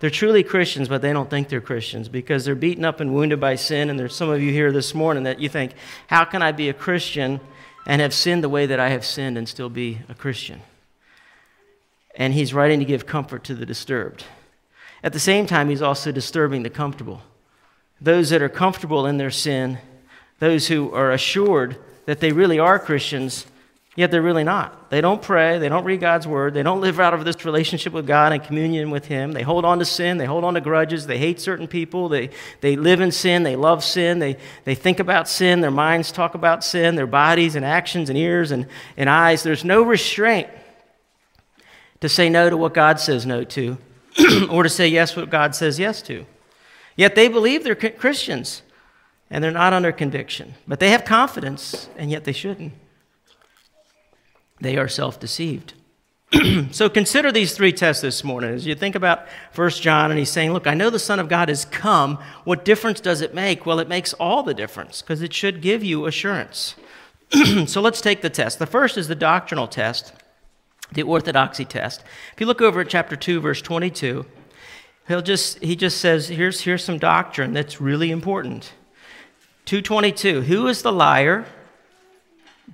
they're 0.00 0.10
truly 0.10 0.42
Christians, 0.42 0.88
but 0.88 1.02
they 1.02 1.12
don't 1.12 1.30
think 1.30 1.48
they're 1.48 1.60
Christians 1.60 2.08
because 2.08 2.44
they're 2.44 2.54
beaten 2.54 2.84
up 2.84 3.00
and 3.00 3.14
wounded 3.14 3.40
by 3.40 3.56
sin. 3.56 3.90
And 3.90 3.98
there's 3.98 4.14
some 4.14 4.28
of 4.28 4.42
you 4.42 4.52
here 4.52 4.70
this 4.70 4.94
morning 4.94 5.24
that 5.24 5.40
you 5.40 5.48
think, 5.48 5.72
how 6.08 6.24
can 6.24 6.42
I 6.42 6.52
be 6.52 6.68
a 6.68 6.74
Christian 6.74 7.40
and 7.86 8.00
have 8.00 8.14
sinned 8.14 8.44
the 8.44 8.48
way 8.48 8.66
that 8.66 8.78
I 8.78 8.90
have 8.90 9.04
sinned 9.04 9.36
and 9.38 9.48
still 9.48 9.70
be 9.70 10.00
a 10.08 10.14
Christian? 10.14 10.62
And 12.14 12.32
he's 12.32 12.54
writing 12.54 12.78
to 12.78 12.84
give 12.84 13.06
comfort 13.06 13.44
to 13.44 13.54
the 13.54 13.66
disturbed. 13.66 14.24
At 15.04 15.12
the 15.12 15.20
same 15.20 15.46
time, 15.46 15.68
he's 15.68 15.82
also 15.82 16.10
disturbing 16.10 16.62
the 16.62 16.70
comfortable. 16.70 17.20
Those 18.00 18.30
that 18.30 18.40
are 18.40 18.48
comfortable 18.48 19.06
in 19.06 19.18
their 19.18 19.30
sin, 19.30 19.78
those 20.38 20.68
who 20.68 20.90
are 20.92 21.12
assured 21.12 21.76
that 22.06 22.20
they 22.20 22.32
really 22.32 22.58
are 22.58 22.78
Christians, 22.78 23.44
yet 23.96 24.10
they're 24.10 24.22
really 24.22 24.44
not. 24.44 24.88
They 24.88 25.02
don't 25.02 25.20
pray, 25.20 25.58
they 25.58 25.68
don't 25.68 25.84
read 25.84 26.00
God's 26.00 26.26
word, 26.26 26.54
they 26.54 26.62
don't 26.62 26.80
live 26.80 26.98
out 27.00 27.12
of 27.12 27.26
this 27.26 27.44
relationship 27.44 27.92
with 27.92 28.06
God 28.06 28.32
and 28.32 28.42
communion 28.42 28.90
with 28.90 29.04
Him. 29.04 29.32
They 29.32 29.42
hold 29.42 29.66
on 29.66 29.78
to 29.78 29.84
sin, 29.84 30.16
they 30.16 30.24
hold 30.24 30.42
on 30.42 30.54
to 30.54 30.62
grudges, 30.62 31.06
they 31.06 31.18
hate 31.18 31.38
certain 31.38 31.68
people, 31.68 32.08
they, 32.08 32.30
they 32.62 32.74
live 32.74 33.02
in 33.02 33.12
sin, 33.12 33.42
they 33.42 33.56
love 33.56 33.84
sin, 33.84 34.20
they, 34.20 34.38
they 34.64 34.74
think 34.74 35.00
about 35.00 35.28
sin, 35.28 35.60
their 35.60 35.70
minds 35.70 36.12
talk 36.12 36.34
about 36.34 36.64
sin, 36.64 36.94
their 36.94 37.06
bodies 37.06 37.56
and 37.56 37.64
actions 37.64 38.08
and 38.08 38.16
ears 38.16 38.52
and, 38.52 38.66
and 38.96 39.10
eyes. 39.10 39.42
There's 39.42 39.64
no 39.64 39.82
restraint 39.82 40.48
to 42.00 42.08
say 42.08 42.30
no 42.30 42.48
to 42.48 42.56
what 42.56 42.72
God 42.72 42.98
says 42.98 43.26
no 43.26 43.44
to, 43.44 43.76
or 44.50 44.62
to 44.62 44.68
say 44.68 44.88
yes 44.88 45.16
what 45.16 45.30
God 45.30 45.54
says 45.54 45.78
yes 45.78 46.02
to. 46.02 46.26
Yet 46.96 47.14
they 47.14 47.28
believe 47.28 47.64
they're 47.64 47.74
Christians 47.74 48.62
and 49.30 49.42
they're 49.42 49.50
not 49.50 49.72
under 49.72 49.92
conviction. 49.92 50.54
But 50.66 50.80
they 50.80 50.90
have 50.90 51.04
confidence, 51.04 51.88
and 51.96 52.10
yet 52.10 52.24
they 52.24 52.32
shouldn't. 52.32 52.72
They 54.60 54.76
are 54.76 54.88
self 54.88 55.18
deceived. 55.18 55.74
so 56.70 56.88
consider 56.88 57.30
these 57.30 57.56
three 57.56 57.72
tests 57.72 58.02
this 58.02 58.24
morning. 58.24 58.54
As 58.54 58.66
you 58.66 58.74
think 58.74 58.94
about 58.94 59.26
1 59.54 59.70
John, 59.70 60.10
and 60.10 60.18
he's 60.18 60.30
saying, 60.30 60.52
Look, 60.52 60.66
I 60.66 60.74
know 60.74 60.90
the 60.90 60.98
Son 60.98 61.18
of 61.18 61.28
God 61.28 61.48
has 61.48 61.64
come. 61.64 62.18
What 62.44 62.64
difference 62.64 63.00
does 63.00 63.20
it 63.20 63.34
make? 63.34 63.66
Well, 63.66 63.80
it 63.80 63.88
makes 63.88 64.12
all 64.14 64.42
the 64.42 64.54
difference 64.54 65.02
because 65.02 65.22
it 65.22 65.32
should 65.32 65.60
give 65.60 65.82
you 65.82 66.06
assurance. 66.06 66.76
so 67.66 67.80
let's 67.80 68.00
take 68.00 68.22
the 68.22 68.30
test. 68.30 68.58
The 68.58 68.66
first 68.66 68.96
is 68.96 69.08
the 69.08 69.14
doctrinal 69.14 69.66
test, 69.66 70.12
the 70.92 71.02
orthodoxy 71.02 71.64
test. 71.64 72.02
If 72.32 72.40
you 72.40 72.46
look 72.46 72.60
over 72.60 72.80
at 72.80 72.88
chapter 72.88 73.16
2, 73.16 73.40
verse 73.40 73.62
22, 73.62 74.26
he'll 75.08 75.22
just, 75.22 75.58
he 75.62 75.76
just 75.76 75.98
says, 75.98 76.28
here's, 76.28 76.62
here's 76.62 76.84
some 76.84 76.98
doctrine 76.98 77.52
that's 77.52 77.80
really 77.80 78.10
important. 78.10 78.72
222 79.64 80.42
Who 80.42 80.66
is 80.66 80.82
the 80.82 80.92
liar 80.92 81.46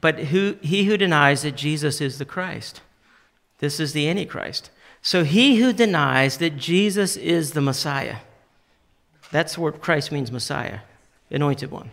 but 0.01 0.19
who, 0.19 0.57
he 0.61 0.85
who 0.85 0.97
denies 0.97 1.43
that 1.43 1.57
Jesus 1.57 2.01
is 2.01 2.19
the 2.19 2.25
Christ? 2.25 2.81
This 3.59 3.81
is 3.81 3.93
the 3.93 4.09
Antichrist. 4.09 4.71
So 5.03 5.25
he 5.25 5.57
who 5.57 5.73
denies 5.73 6.39
that 6.39 6.57
Jesus 6.57 7.17
is 7.17 7.53
the 7.53 7.61
Messiah. 7.61 8.17
That's 9.31 9.59
what 9.59 9.81
Christ 9.81 10.13
means 10.13 10.33
Messiah, 10.33 10.81
anointed 11.31 11.71
one. 11.71 11.91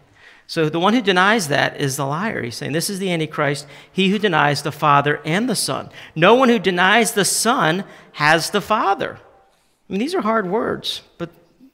So 0.47 0.69
the 0.69 0.79
one 0.79 0.93
who 0.93 1.01
denies 1.01 1.49
that 1.49 1.79
is 1.79 1.97
the 1.97 2.05
liar. 2.05 2.41
He's 2.41 2.55
saying 2.55 2.71
this 2.71 2.89
is 2.89 2.99
the 2.99 3.11
Antichrist, 3.11 3.67
he 3.91 4.09
who 4.09 4.17
denies 4.17 4.61
the 4.63 4.71
Father 4.71 5.19
and 5.25 5.49
the 5.49 5.55
Son. 5.55 5.89
No 6.15 6.35
one 6.35 6.47
who 6.47 6.57
denies 6.57 7.11
the 7.11 7.25
Son 7.25 7.83
has 8.13 8.49
the 8.49 8.61
Father. 8.61 9.19
I 9.19 9.93
mean, 9.93 9.99
these 9.99 10.15
are 10.15 10.21
hard 10.21 10.49
words, 10.49 11.01
but 11.17 11.29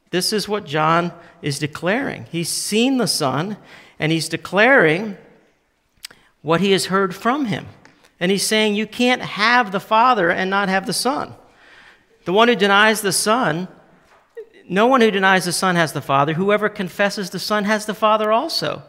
this 0.10 0.34
is 0.34 0.50
what 0.50 0.66
John 0.66 1.14
is 1.44 1.60
declaring. 1.60 2.26
He's 2.32 2.50
seen 2.50 2.98
the 2.98 3.08
Son, 3.08 3.58
and 4.00 4.12
he's 4.12 4.28
declaring 4.28 5.18
what 6.42 6.62
he 6.62 6.72
has 6.72 6.88
heard 6.88 7.16
from 7.16 7.46
him. 7.46 7.68
And 8.20 8.32
he's 8.32 8.46
saying, 8.46 8.76
You 8.76 8.88
can't 8.88 9.22
have 9.22 9.72
the 9.72 9.80
Father 9.80 10.32
and 10.32 10.50
not 10.50 10.70
have 10.70 10.86
the 10.86 10.94
Son. 10.94 11.34
The 12.26 12.34
one 12.34 12.48
who 12.48 12.56
denies 12.56 13.02
the 13.02 13.12
Son, 13.12 13.68
no 14.74 14.88
one 14.88 15.02
who 15.02 15.12
denies 15.12 15.46
the 15.46 15.52
Son 15.52 15.76
has 15.76 15.94
the 15.94 16.02
Father. 16.02 16.34
Whoever 16.34 16.68
confesses 16.68 17.30
the 17.30 17.40
Son 17.40 17.66
has 17.66 17.86
the 17.86 17.94
Father 17.94 18.32
also. 18.32 18.82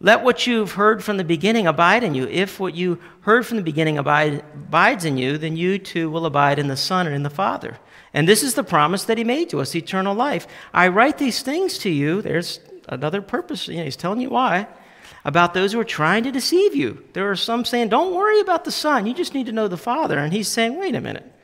Let 0.00 0.24
what 0.24 0.46
you've 0.46 0.72
heard 0.72 1.04
from 1.04 1.18
the 1.18 1.24
beginning 1.24 1.66
abide 1.66 2.02
in 2.02 2.14
you. 2.14 2.26
If 2.28 2.58
what 2.58 2.74
you 2.74 2.98
heard 3.20 3.46
from 3.46 3.58
the 3.58 3.62
beginning 3.62 3.98
abide, 3.98 4.42
abides 4.54 5.04
in 5.04 5.18
you, 5.18 5.36
then 5.36 5.56
you 5.56 5.78
too 5.78 6.10
will 6.10 6.24
abide 6.24 6.58
in 6.58 6.68
the 6.68 6.76
Son 6.76 7.06
and 7.06 7.14
in 7.14 7.22
the 7.22 7.30
Father. 7.30 7.78
And 8.14 8.26
this 8.26 8.42
is 8.42 8.54
the 8.54 8.64
promise 8.64 9.04
that 9.04 9.18
he 9.18 9.24
made 9.24 9.50
to 9.50 9.60
us 9.60 9.74
eternal 9.74 10.14
life. 10.14 10.46
I 10.72 10.88
write 10.88 11.18
these 11.18 11.42
things 11.42 11.76
to 11.78 11.90
you. 11.90 12.22
There's 12.22 12.60
another 12.88 13.20
purpose. 13.20 13.68
You 13.68 13.76
know, 13.76 13.84
he's 13.84 13.96
telling 13.96 14.20
you 14.22 14.30
why. 14.30 14.66
About 15.26 15.52
those 15.52 15.72
who 15.72 15.80
are 15.80 15.84
trying 15.84 16.24
to 16.24 16.32
deceive 16.32 16.74
you. 16.74 17.04
There 17.12 17.30
are 17.30 17.36
some 17.36 17.66
saying, 17.66 17.90
Don't 17.90 18.14
worry 18.14 18.40
about 18.40 18.64
the 18.64 18.70
Son. 18.70 19.06
You 19.06 19.12
just 19.12 19.34
need 19.34 19.46
to 19.46 19.52
know 19.52 19.68
the 19.68 19.76
Father. 19.76 20.18
And 20.18 20.32
he's 20.32 20.48
saying, 20.48 20.78
Wait 20.78 20.94
a 20.94 21.00
minute. 21.00 21.35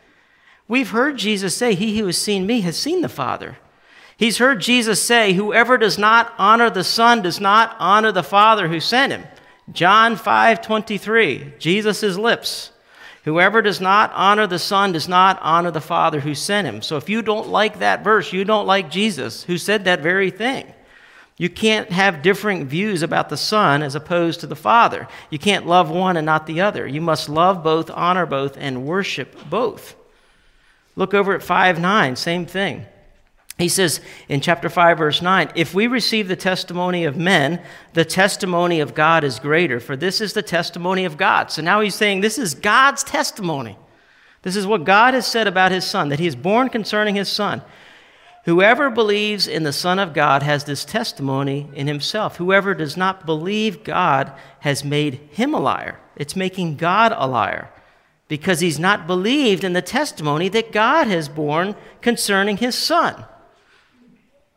We've 0.72 0.88
heard 0.88 1.18
Jesus 1.18 1.54
say, 1.54 1.74
He 1.74 1.98
who 1.98 2.06
has 2.06 2.16
seen 2.16 2.46
me 2.46 2.62
has 2.62 2.78
seen 2.78 3.02
the 3.02 3.08
Father. 3.10 3.58
He's 4.16 4.38
heard 4.38 4.62
Jesus 4.62 5.02
say, 5.02 5.34
Whoever 5.34 5.76
does 5.76 5.98
not 5.98 6.32
honor 6.38 6.70
the 6.70 6.82
Son 6.82 7.20
does 7.20 7.38
not 7.38 7.76
honor 7.78 8.10
the 8.10 8.22
Father 8.22 8.68
who 8.68 8.80
sent 8.80 9.12
him. 9.12 9.24
John 9.70 10.16
5 10.16 10.62
23, 10.62 11.52
Jesus' 11.58 12.16
lips. 12.16 12.70
Whoever 13.24 13.60
does 13.60 13.82
not 13.82 14.12
honor 14.14 14.46
the 14.46 14.58
Son 14.58 14.92
does 14.92 15.06
not 15.06 15.38
honor 15.42 15.70
the 15.70 15.82
Father 15.82 16.20
who 16.20 16.34
sent 16.34 16.66
him. 16.66 16.80
So 16.80 16.96
if 16.96 17.10
you 17.10 17.20
don't 17.20 17.48
like 17.48 17.80
that 17.80 18.02
verse, 18.02 18.32
you 18.32 18.42
don't 18.42 18.66
like 18.66 18.90
Jesus, 18.90 19.42
who 19.44 19.58
said 19.58 19.84
that 19.84 20.00
very 20.00 20.30
thing. 20.30 20.72
You 21.36 21.50
can't 21.50 21.92
have 21.92 22.22
different 22.22 22.68
views 22.68 23.02
about 23.02 23.28
the 23.28 23.36
Son 23.36 23.82
as 23.82 23.94
opposed 23.94 24.40
to 24.40 24.46
the 24.46 24.56
Father. 24.56 25.06
You 25.28 25.38
can't 25.38 25.66
love 25.66 25.90
one 25.90 26.16
and 26.16 26.24
not 26.24 26.46
the 26.46 26.62
other. 26.62 26.86
You 26.86 27.02
must 27.02 27.28
love 27.28 27.62
both, 27.62 27.90
honor 27.90 28.24
both, 28.24 28.56
and 28.56 28.86
worship 28.86 29.36
both. 29.50 29.96
Look 30.96 31.14
over 31.14 31.34
at 31.34 31.42
5 31.42 31.80
9, 31.80 32.16
same 32.16 32.46
thing. 32.46 32.86
He 33.58 33.68
says 33.68 34.00
in 34.28 34.40
chapter 34.40 34.68
5, 34.68 34.98
verse 34.98 35.22
9, 35.22 35.52
if 35.54 35.74
we 35.74 35.86
receive 35.86 36.26
the 36.26 36.36
testimony 36.36 37.04
of 37.04 37.16
men, 37.16 37.62
the 37.92 38.04
testimony 38.04 38.80
of 38.80 38.94
God 38.94 39.24
is 39.24 39.38
greater, 39.38 39.78
for 39.78 39.94
this 39.94 40.20
is 40.20 40.32
the 40.32 40.42
testimony 40.42 41.04
of 41.04 41.16
God. 41.16 41.50
So 41.50 41.62
now 41.62 41.80
he's 41.80 41.94
saying 41.94 42.20
this 42.20 42.38
is 42.38 42.54
God's 42.54 43.04
testimony. 43.04 43.76
This 44.42 44.56
is 44.56 44.66
what 44.66 44.84
God 44.84 45.14
has 45.14 45.26
said 45.26 45.46
about 45.46 45.70
his 45.70 45.84
son, 45.84 46.08
that 46.08 46.18
he 46.18 46.26
is 46.26 46.34
born 46.34 46.68
concerning 46.68 47.14
his 47.14 47.28
son. 47.28 47.62
Whoever 48.44 48.90
believes 48.90 49.46
in 49.46 49.62
the 49.62 49.72
Son 49.72 50.00
of 50.00 50.12
God 50.12 50.42
has 50.42 50.64
this 50.64 50.84
testimony 50.84 51.70
in 51.74 51.86
himself. 51.86 52.38
Whoever 52.38 52.74
does 52.74 52.96
not 52.96 53.24
believe 53.24 53.84
God 53.84 54.32
has 54.60 54.84
made 54.84 55.20
him 55.30 55.54
a 55.54 55.60
liar. 55.60 56.00
It's 56.16 56.34
making 56.34 56.76
God 56.76 57.14
a 57.16 57.28
liar 57.28 57.70
because 58.32 58.60
he's 58.60 58.78
not 58.78 59.06
believed 59.06 59.62
in 59.62 59.74
the 59.74 59.82
testimony 59.82 60.48
that 60.48 60.72
God 60.72 61.06
has 61.06 61.28
borne 61.28 61.76
concerning 62.00 62.56
his 62.56 62.74
Son. 62.74 63.26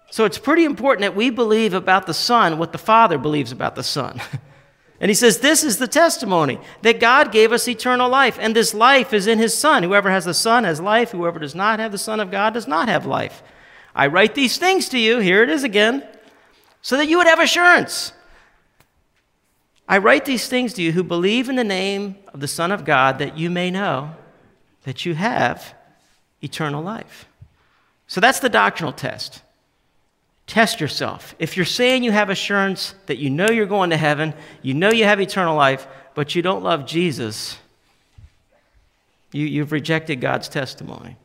So 0.09 0.23
it's 0.23 0.37
pretty 0.37 0.63
important 0.63 1.01
that 1.01 1.13
we 1.13 1.29
believe 1.29 1.73
about 1.73 2.05
the 2.05 2.13
Son 2.13 2.57
what 2.57 2.71
the 2.71 2.77
Father 2.77 3.17
believes 3.17 3.51
about 3.51 3.75
the 3.75 3.83
Son. 3.83 4.21
and 5.01 5.09
he 5.09 5.13
says, 5.13 5.39
This 5.39 5.61
is 5.61 5.77
the 5.77 5.89
testimony 5.89 6.57
that 6.83 7.01
God 7.01 7.33
gave 7.33 7.51
us 7.51 7.67
eternal 7.67 8.07
life, 8.09 8.37
and 8.39 8.55
this 8.55 8.73
life 8.73 9.11
is 9.11 9.27
in 9.27 9.39
his 9.39 9.53
Son. 9.53 9.83
Whoever 9.83 10.09
has 10.09 10.23
the 10.23 10.33
Son 10.33 10.63
has 10.63 10.79
life, 10.79 11.11
whoever 11.11 11.39
does 11.39 11.53
not 11.53 11.79
have 11.79 11.91
the 11.91 11.97
Son 11.97 12.21
of 12.21 12.31
God 12.31 12.53
does 12.53 12.69
not 12.69 12.87
have 12.87 13.05
life. 13.05 13.43
I 13.93 14.07
write 14.07 14.35
these 14.35 14.57
things 14.57 14.87
to 14.87 14.97
you, 14.97 15.19
here 15.19 15.43
it 15.43 15.49
is 15.49 15.65
again, 15.65 16.07
so 16.81 16.95
that 16.95 17.09
you 17.09 17.17
would 17.17 17.27
have 17.27 17.41
assurance. 17.41 18.13
I 19.87 19.99
write 19.99 20.25
these 20.25 20.47
things 20.47 20.73
to 20.73 20.81
you 20.81 20.91
who 20.91 21.03
believe 21.03 21.47
in 21.47 21.55
the 21.55 21.63
name 21.63 22.15
of 22.33 22.39
the 22.39 22.47
Son 22.47 22.71
of 22.71 22.85
God, 22.85 23.19
that 23.19 23.37
you 23.37 23.49
may 23.49 23.69
know 23.69 24.11
that 24.83 25.05
you 25.05 25.15
have 25.15 25.73
eternal 26.41 26.83
life. 26.83 27.27
So 28.07 28.21
that's 28.21 28.39
the 28.39 28.49
doctrinal 28.49 28.93
test. 28.93 29.41
Test 30.47 30.79
yourself. 30.79 31.35
If 31.39 31.57
you're 31.57 31.65
saying 31.65 32.03
you 32.03 32.11
have 32.11 32.29
assurance 32.29 32.93
that 33.07 33.17
you 33.17 33.29
know 33.29 33.49
you're 33.49 33.65
going 33.65 33.89
to 33.89 33.97
heaven, 33.97 34.33
you 34.61 34.73
know 34.73 34.91
you 34.91 35.05
have 35.05 35.19
eternal 35.19 35.55
life, 35.55 35.87
but 36.13 36.35
you 36.35 36.41
don't 36.41 36.63
love 36.63 36.85
Jesus, 36.85 37.57
you, 39.31 39.45
you've 39.45 39.71
rejected 39.71 40.21
God's 40.21 40.47
testimony. 40.47 41.17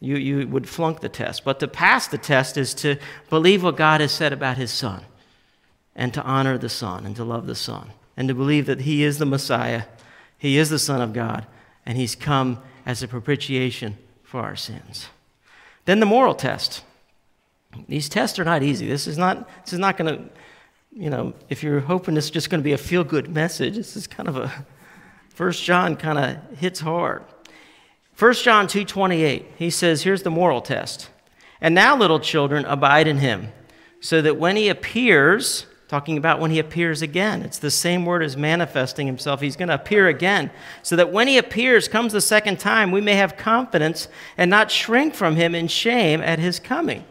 You, 0.00 0.16
you 0.16 0.48
would 0.48 0.68
flunk 0.68 1.00
the 1.00 1.08
test. 1.08 1.44
But 1.44 1.60
to 1.60 1.68
pass 1.68 2.06
the 2.06 2.18
test 2.18 2.56
is 2.56 2.74
to 2.74 2.96
believe 3.28 3.62
what 3.62 3.76
God 3.76 4.00
has 4.00 4.12
said 4.12 4.32
about 4.32 4.56
his 4.56 4.70
Son, 4.70 5.04
and 5.96 6.12
to 6.14 6.22
honor 6.22 6.58
the 6.58 6.68
Son, 6.68 7.06
and 7.06 7.14
to 7.16 7.24
love 7.24 7.46
the 7.46 7.54
Son, 7.54 7.90
and 8.16 8.28
to 8.28 8.34
believe 8.34 8.66
that 8.66 8.82
he 8.82 9.04
is 9.04 9.18
the 9.18 9.26
Messiah, 9.26 9.84
he 10.36 10.58
is 10.58 10.70
the 10.70 10.78
Son 10.78 11.00
of 11.00 11.12
God, 11.12 11.46
and 11.86 11.96
he's 11.96 12.14
come 12.14 12.58
as 12.84 13.02
a 13.02 13.08
propitiation 13.08 13.96
for 14.22 14.40
our 14.40 14.56
sins. 14.56 15.08
Then 15.84 16.00
the 16.00 16.06
moral 16.06 16.34
test. 16.34 16.82
These 17.88 18.08
tests 18.08 18.38
are 18.38 18.44
not 18.44 18.62
easy. 18.62 18.86
This 18.86 19.06
is 19.06 19.18
not, 19.18 19.48
this 19.64 19.72
is 19.72 19.78
not 19.78 19.96
going 19.96 20.16
to, 20.16 20.24
you 20.92 21.10
know, 21.10 21.34
if 21.48 21.62
you're 21.62 21.80
hoping 21.80 22.14
this 22.14 22.26
is 22.26 22.30
just 22.30 22.50
going 22.50 22.60
to 22.60 22.64
be 22.64 22.72
a 22.72 22.78
feel 22.78 23.04
good 23.04 23.28
message, 23.28 23.76
this 23.76 23.96
is 23.96 24.06
kind 24.06 24.28
of 24.28 24.36
a, 24.36 24.66
First 25.34 25.64
John 25.64 25.96
kind 25.96 26.18
of 26.18 26.58
hits 26.58 26.80
hard. 26.80 27.24
1 28.16 28.34
John 28.34 28.68
2:28. 28.68 29.44
He 29.56 29.70
says, 29.70 30.02
here's 30.02 30.22
the 30.22 30.30
moral 30.30 30.60
test. 30.60 31.10
And 31.60 31.74
now 31.74 31.96
little 31.96 32.20
children 32.20 32.64
abide 32.66 33.08
in 33.08 33.18
him, 33.18 33.48
so 34.00 34.22
that 34.22 34.36
when 34.36 34.54
he 34.56 34.68
appears, 34.68 35.66
talking 35.94 36.18
about 36.18 36.40
when 36.40 36.50
he 36.50 36.58
appears 36.58 37.02
again, 37.02 37.42
it's 37.42 37.58
the 37.58 37.70
same 37.70 38.04
word 38.04 38.20
as 38.20 38.36
manifesting 38.36 39.06
himself. 39.06 39.40
He's 39.40 39.54
going 39.54 39.68
to 39.68 39.76
appear 39.76 40.08
again, 40.08 40.50
so 40.82 40.96
that 40.96 41.12
when 41.12 41.28
he 41.28 41.38
appears 41.38 41.86
comes 41.86 42.12
the 42.12 42.20
second 42.20 42.58
time, 42.58 42.90
we 42.90 43.00
may 43.00 43.14
have 43.14 43.36
confidence 43.36 44.08
and 44.36 44.50
not 44.50 44.72
shrink 44.72 45.14
from 45.14 45.36
him 45.36 45.54
in 45.54 45.68
shame 45.68 46.20
at 46.20 46.40
his 46.40 46.58
coming. 46.58 47.04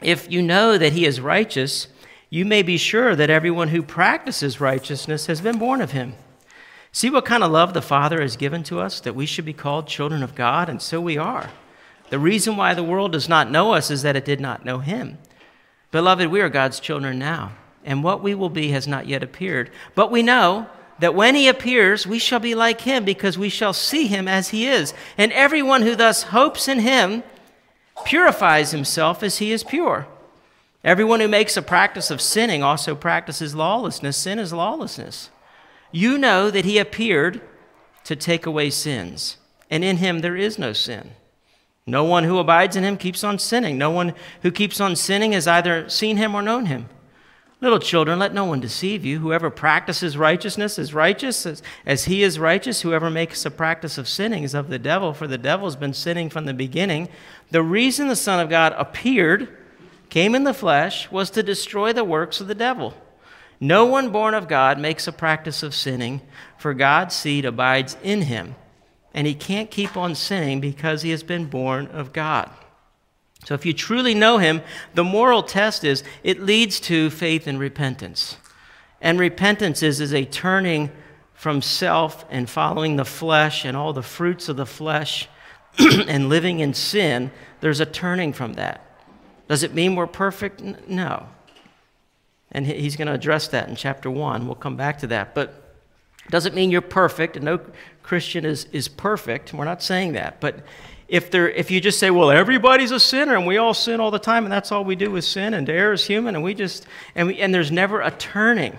If 0.00 0.30
you 0.30 0.40
know 0.40 0.78
that 0.78 0.94
he 0.94 1.04
is 1.04 1.20
righteous, 1.20 1.88
you 2.30 2.46
may 2.46 2.62
be 2.62 2.78
sure 2.78 3.14
that 3.14 3.28
everyone 3.28 3.68
who 3.68 3.82
practices 3.82 4.58
righteousness 4.58 5.26
has 5.26 5.42
been 5.42 5.58
born 5.58 5.82
of 5.82 5.90
him. 5.90 6.14
See 6.92 7.10
what 7.10 7.26
kind 7.26 7.44
of 7.44 7.50
love 7.50 7.74
the 7.74 7.82
Father 7.82 8.22
has 8.22 8.38
given 8.38 8.62
to 8.64 8.80
us 8.80 9.00
that 9.00 9.14
we 9.14 9.26
should 9.26 9.44
be 9.44 9.52
called 9.52 9.86
children 9.86 10.22
of 10.22 10.34
God, 10.34 10.70
and 10.70 10.80
so 10.80 10.98
we 10.98 11.18
are. 11.18 11.50
The 12.08 12.18
reason 12.18 12.56
why 12.56 12.72
the 12.72 12.82
world 12.82 13.12
does 13.12 13.28
not 13.28 13.50
know 13.50 13.74
us 13.74 13.90
is 13.90 14.00
that 14.00 14.16
it 14.16 14.24
did 14.24 14.40
not 14.40 14.64
know 14.64 14.78
Him. 14.78 15.18
Beloved, 15.90 16.28
we 16.28 16.40
are 16.40 16.48
God's 16.48 16.80
children 16.80 17.18
now, 17.18 17.52
and 17.84 18.02
what 18.02 18.22
we 18.22 18.34
will 18.34 18.50
be 18.50 18.70
has 18.70 18.86
not 18.86 19.06
yet 19.06 19.22
appeared. 19.22 19.70
But 19.94 20.10
we 20.10 20.22
know 20.22 20.66
that 20.98 21.14
when 21.14 21.34
He 21.34 21.48
appears, 21.48 22.06
we 22.06 22.18
shall 22.18 22.40
be 22.40 22.54
like 22.54 22.82
Him 22.82 23.04
because 23.04 23.38
we 23.38 23.48
shall 23.48 23.72
see 23.72 24.06
Him 24.06 24.28
as 24.28 24.48
He 24.48 24.66
is. 24.66 24.94
And 25.16 25.32
everyone 25.32 25.82
who 25.82 25.94
thus 25.94 26.24
hopes 26.24 26.68
in 26.68 26.80
Him 26.80 27.22
purifies 28.04 28.72
himself 28.72 29.22
as 29.22 29.38
He 29.38 29.52
is 29.52 29.64
pure. 29.64 30.06
Everyone 30.86 31.18
who 31.18 31.26
makes 31.28 31.56
a 31.56 31.62
practice 31.62 32.12
of 32.12 32.20
sinning 32.20 32.62
also 32.62 32.94
practices 32.94 33.56
lawlessness. 33.56 34.16
Sin 34.16 34.38
is 34.38 34.52
lawlessness. 34.52 35.30
You 35.90 36.16
know 36.16 36.48
that 36.50 36.64
he 36.64 36.78
appeared 36.78 37.40
to 38.04 38.14
take 38.14 38.46
away 38.46 38.70
sins, 38.70 39.36
and 39.68 39.82
in 39.82 39.96
him 39.96 40.20
there 40.20 40.36
is 40.36 40.58
no 40.60 40.72
sin. 40.72 41.10
No 41.86 42.02
one 42.02 42.24
who 42.24 42.38
abides 42.38 42.74
in 42.74 42.82
him 42.82 42.96
keeps 42.96 43.22
on 43.22 43.38
sinning. 43.38 43.78
No 43.78 43.90
one 43.90 44.12
who 44.42 44.50
keeps 44.50 44.80
on 44.80 44.96
sinning 44.96 45.32
has 45.32 45.46
either 45.46 45.88
seen 45.88 46.16
him 46.16 46.34
or 46.34 46.42
known 46.42 46.66
him. 46.66 46.88
Little 47.60 47.78
children, 47.78 48.18
let 48.18 48.34
no 48.34 48.44
one 48.44 48.60
deceive 48.60 49.04
you. 49.04 49.20
Whoever 49.20 49.48
practices 49.50 50.18
righteousness 50.18 50.78
is 50.78 50.92
righteous 50.92 51.46
as, 51.46 51.62
as, 51.86 52.04
he 52.04 52.22
is 52.22 52.38
righteous. 52.38 52.82
Whoever 52.82 53.08
makes 53.08 53.46
a 53.46 53.50
practice 53.50 53.96
of 53.96 54.08
sinning 54.08 54.42
is 54.42 54.52
of 54.52 54.68
the 54.68 54.78
devil, 54.78 55.14
for 55.14 55.26
the 55.26 55.38
devil 55.38 55.66
has 55.66 55.76
been 55.76 55.94
sinning 55.94 56.28
from 56.28 56.44
the 56.44 56.52
beginning. 56.52 57.08
The 57.50 57.62
reason 57.62 58.08
the 58.08 58.16
Son 58.16 58.40
of 58.40 58.50
God 58.50 58.74
appeared, 58.76 59.56
came 60.10 60.34
in 60.34 60.44
the 60.44 60.52
flesh, 60.52 61.10
was 61.10 61.30
to 61.30 61.42
destroy 61.42 61.92
the 61.92 62.04
works 62.04 62.40
of 62.40 62.48
the 62.48 62.54
devil. 62.54 62.94
No 63.58 63.86
one 63.86 64.10
born 64.10 64.34
of 64.34 64.48
God 64.48 64.78
makes 64.78 65.06
a 65.06 65.12
practice 65.12 65.62
of 65.62 65.74
sinning, 65.74 66.20
for 66.58 66.74
God's 66.74 67.14
seed 67.14 67.46
abides 67.46 67.96
in 68.02 68.22
him, 68.22 68.54
and 69.16 69.26
he 69.26 69.34
can't 69.34 69.70
keep 69.70 69.96
on 69.96 70.14
sinning 70.14 70.60
because 70.60 71.00
he 71.00 71.10
has 71.10 71.22
been 71.22 71.46
born 71.46 71.86
of 71.86 72.12
God. 72.12 72.50
So 73.44 73.54
if 73.54 73.64
you 73.64 73.72
truly 73.72 74.14
know 74.14 74.36
him, 74.36 74.60
the 74.94 75.04
moral 75.04 75.42
test 75.42 75.84
is 75.84 76.04
it 76.22 76.42
leads 76.42 76.78
to 76.80 77.08
faith 77.08 77.46
and 77.46 77.58
repentance. 77.58 78.36
And 79.00 79.18
repentance 79.18 79.82
is, 79.82 80.00
is 80.00 80.12
a 80.12 80.26
turning 80.26 80.90
from 81.32 81.62
self 81.62 82.26
and 82.28 82.48
following 82.48 82.96
the 82.96 83.04
flesh 83.06 83.64
and 83.64 83.74
all 83.74 83.94
the 83.94 84.02
fruits 84.02 84.50
of 84.50 84.56
the 84.56 84.66
flesh 84.66 85.28
and 85.78 86.28
living 86.28 86.60
in 86.60 86.74
sin. 86.74 87.30
There's 87.60 87.80
a 87.80 87.86
turning 87.86 88.34
from 88.34 88.54
that. 88.54 88.82
Does 89.48 89.62
it 89.62 89.72
mean 89.72 89.96
we're 89.96 90.06
perfect? 90.06 90.60
No. 90.88 91.26
And 92.52 92.66
he's 92.66 92.96
going 92.96 93.08
to 93.08 93.14
address 93.14 93.48
that 93.48 93.68
in 93.68 93.76
chapter 93.76 94.10
1. 94.10 94.46
We'll 94.46 94.56
come 94.56 94.76
back 94.76 94.98
to 94.98 95.06
that. 95.08 95.34
But 95.34 95.65
doesn't 96.30 96.54
mean 96.54 96.70
you're 96.70 96.80
perfect, 96.80 97.36
and 97.36 97.44
no 97.44 97.60
Christian 98.02 98.44
is, 98.44 98.66
is 98.72 98.88
perfect. 98.88 99.52
We're 99.52 99.64
not 99.64 99.82
saying 99.82 100.12
that. 100.12 100.40
But 100.40 100.64
if, 101.08 101.30
there, 101.30 101.48
if 101.48 101.70
you 101.70 101.80
just 101.80 101.98
say, 101.98 102.10
well, 102.10 102.30
everybody's 102.30 102.90
a 102.90 103.00
sinner 103.00 103.36
and 103.36 103.46
we 103.46 103.58
all 103.58 103.74
sin 103.74 104.00
all 104.00 104.10
the 104.10 104.18
time 104.18 104.44
and 104.44 104.52
that's 104.52 104.72
all 104.72 104.84
we 104.84 104.96
do 104.96 105.14
is 105.16 105.26
sin 105.26 105.54
and 105.54 105.68
err 105.70 105.92
is 105.92 106.06
human 106.06 106.34
and 106.34 106.42
we 106.42 106.52
just, 106.54 106.86
and, 107.14 107.28
we, 107.28 107.38
and 107.38 107.54
there's 107.54 107.70
never 107.70 108.00
a 108.00 108.10
turning 108.10 108.76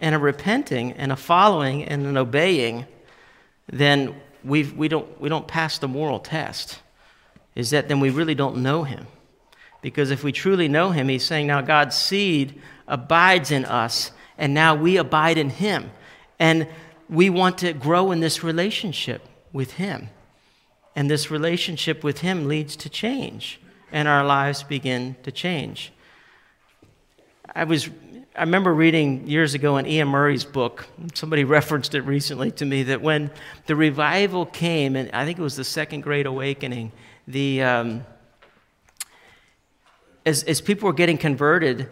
and 0.00 0.14
a 0.14 0.18
repenting 0.18 0.92
and 0.92 1.12
a 1.12 1.16
following 1.16 1.84
and 1.84 2.06
an 2.06 2.16
obeying, 2.16 2.86
then 3.68 4.14
we've, 4.44 4.76
we, 4.76 4.88
don't, 4.88 5.20
we 5.20 5.28
don't 5.28 5.46
pass 5.46 5.78
the 5.78 5.88
moral 5.88 6.18
test. 6.18 6.80
Is 7.54 7.70
that 7.70 7.88
then 7.88 8.00
we 8.00 8.10
really 8.10 8.34
don't 8.34 8.58
know 8.58 8.84
him. 8.84 9.06
Because 9.82 10.10
if 10.10 10.22
we 10.22 10.32
truly 10.32 10.68
know 10.68 10.90
him, 10.90 11.08
he's 11.08 11.24
saying 11.24 11.46
now 11.46 11.60
God's 11.62 11.96
seed 11.96 12.60
abides 12.86 13.50
in 13.50 13.64
us, 13.64 14.12
and 14.36 14.52
now 14.54 14.74
we 14.74 14.98
abide 14.98 15.38
in 15.38 15.50
him. 15.50 15.90
And 16.40 16.66
we 17.08 17.30
want 17.30 17.58
to 17.58 17.72
grow 17.72 18.10
in 18.10 18.20
this 18.20 18.42
relationship 18.42 19.28
with 19.52 19.74
him. 19.74 20.08
And 20.96 21.08
this 21.08 21.30
relationship 21.30 22.02
with 22.02 22.20
him 22.20 22.48
leads 22.48 22.74
to 22.76 22.88
change, 22.88 23.60
and 23.92 24.08
our 24.08 24.24
lives 24.24 24.64
begin 24.64 25.14
to 25.22 25.30
change. 25.30 25.92
I 27.54 27.64
was 27.64 27.88
I 28.36 28.42
remember 28.42 28.72
reading 28.72 29.26
years 29.26 29.54
ago 29.54 29.76
in 29.76 29.86
Iain 29.86 30.06
Murray's 30.06 30.44
book, 30.44 30.86
somebody 31.14 31.44
referenced 31.58 31.94
it 31.94 32.02
recently 32.02 32.50
to 32.52 32.64
me, 32.64 32.84
that 32.84 33.02
when 33.02 33.30
the 33.66 33.76
revival 33.76 34.46
came, 34.46 34.96
and 34.96 35.10
I 35.12 35.24
think 35.24 35.38
it 35.38 35.42
was 35.42 35.56
the 35.56 35.64
Second 35.64 36.02
Great 36.02 36.26
Awakening, 36.26 36.92
the, 37.26 37.62
um, 37.62 38.06
as, 40.24 40.44
as 40.44 40.60
people 40.60 40.86
were 40.86 40.92
getting 40.92 41.18
converted, 41.18 41.88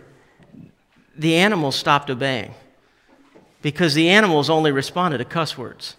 the 1.17 1.35
animals 1.37 1.75
stopped 1.75 2.09
obeying 2.09 2.55
because 3.63 3.95
the 3.95 4.09
animals 4.09 4.49
only 4.49 4.71
responded 4.71 5.19
to 5.19 5.25
cuss 5.25 5.59
words. 5.59 5.97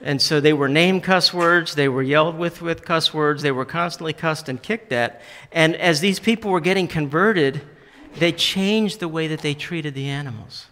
And 0.00 0.22
so 0.22 0.40
they 0.40 0.52
were 0.52 0.68
named 0.68 1.02
cuss 1.02 1.34
words, 1.34 1.74
they 1.74 1.88
were 1.88 2.02
yelled 2.02 2.38
with 2.38 2.62
with 2.62 2.84
cuss 2.84 3.12
words, 3.12 3.42
they 3.42 3.50
were 3.50 3.64
constantly 3.64 4.12
cussed 4.12 4.48
and 4.48 4.62
kicked 4.62 4.92
at. 4.92 5.20
And 5.50 5.74
as 5.76 6.00
these 6.00 6.20
people 6.20 6.52
were 6.52 6.60
getting 6.60 6.86
converted, 6.86 7.62
they 8.16 8.30
changed 8.32 9.00
the 9.00 9.08
way 9.08 9.26
that 9.26 9.40
they 9.40 9.54
treated 9.54 9.94
the 9.94 10.08
animals. 10.08 10.66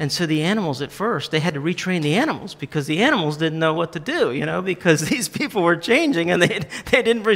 And 0.00 0.12
so 0.12 0.26
the 0.26 0.42
animals 0.42 0.80
at 0.80 0.92
first, 0.92 1.32
they 1.32 1.40
had 1.40 1.54
to 1.54 1.60
retrain 1.60 2.02
the 2.02 2.14
animals 2.14 2.54
because 2.54 2.86
the 2.86 3.02
animals 3.02 3.36
didn't 3.36 3.58
know 3.58 3.74
what 3.74 3.92
to 3.94 4.00
do, 4.00 4.30
you 4.30 4.46
know, 4.46 4.62
because 4.62 5.00
these 5.08 5.28
people 5.28 5.62
were 5.62 5.76
changing 5.76 6.30
and 6.30 6.40
they, 6.40 6.60
they 6.90 7.02
didn't, 7.02 7.26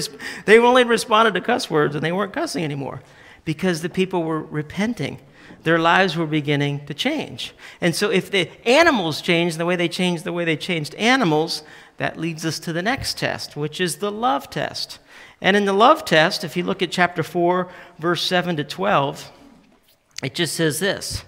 they 0.47 0.59
only 0.59 0.85
responded 0.85 1.35
to 1.35 1.41
cuss 1.41 1.69
words 1.69 1.97
and 1.97 2.05
they 2.05 2.13
weren't 2.13 2.33
cussing 2.33 2.63
anymore 2.63 3.03
because 3.45 3.83
the 3.83 3.89
people 3.89 4.23
were 4.23 4.41
repenting. 4.41 5.19
Their 5.63 5.79
lives 5.79 6.17
were 6.17 6.27
beginning 6.27 6.87
to 6.87 6.95
change. 6.95 7.55
And 7.81 7.95
so 7.95 8.11
if 8.11 8.31
the 8.31 8.51
animals 8.67 9.21
changed 9.21 9.59
the 9.59 9.67
way 9.67 9.77
they 9.77 9.89
changed 9.89 10.25
the 10.25 10.33
way 10.33 10.45
they 10.45 10.57
changed 10.57 10.95
animals, 10.97 11.63
that 11.99 12.19
leads 12.19 12.45
us 12.45 12.59
to 12.61 12.73
the 12.73 12.83
next 12.83 13.19
test, 13.19 13.57
which 13.57 13.81
is 13.81 13.97
the 13.97 14.11
love 14.11 14.51
test. 14.51 14.99
And 15.41 15.57
in 15.57 15.65
the 15.65 15.73
love 15.73 16.05
test, 16.05 16.45
if 16.45 16.57
you 16.57 16.65
look 16.65 16.83
at 16.83 16.91
chapter 16.91 17.23
4, 17.23 17.69
verse 17.99 18.23
7 18.23 18.57
to 18.57 18.65
12, 18.65 19.31
it 20.23 20.35
just 20.35 20.55
says 20.55 20.81
this. 20.81 21.25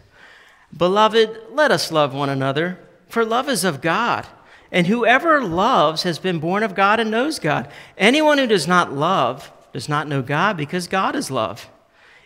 Beloved, 0.77 1.39
let 1.51 1.71
us 1.71 1.93
love 1.93 2.15
one 2.15 2.29
another, 2.29 2.79
for 3.09 3.25
love 3.25 3.49
is 3.49 3.65
of 3.65 3.81
God. 3.81 4.27
And 4.73 4.89
whoever 4.89 5.41
loves 5.43 6.03
has 6.03 6.19
been 6.19 6.41
born 6.41 6.65
of 6.65 6.75
God 6.75 6.99
and 6.99 7.11
knows 7.11 7.39
God. 7.39 7.71
Anyone 7.97 8.39
who 8.39 8.47
does 8.47 8.67
not 8.67 8.93
love 8.93 9.53
does 9.73 9.89
not 9.89 10.09
know 10.09 10.23
God 10.23 10.57
because 10.57 10.89
God 10.89 11.15
is 11.15 11.31
love. 11.31 11.69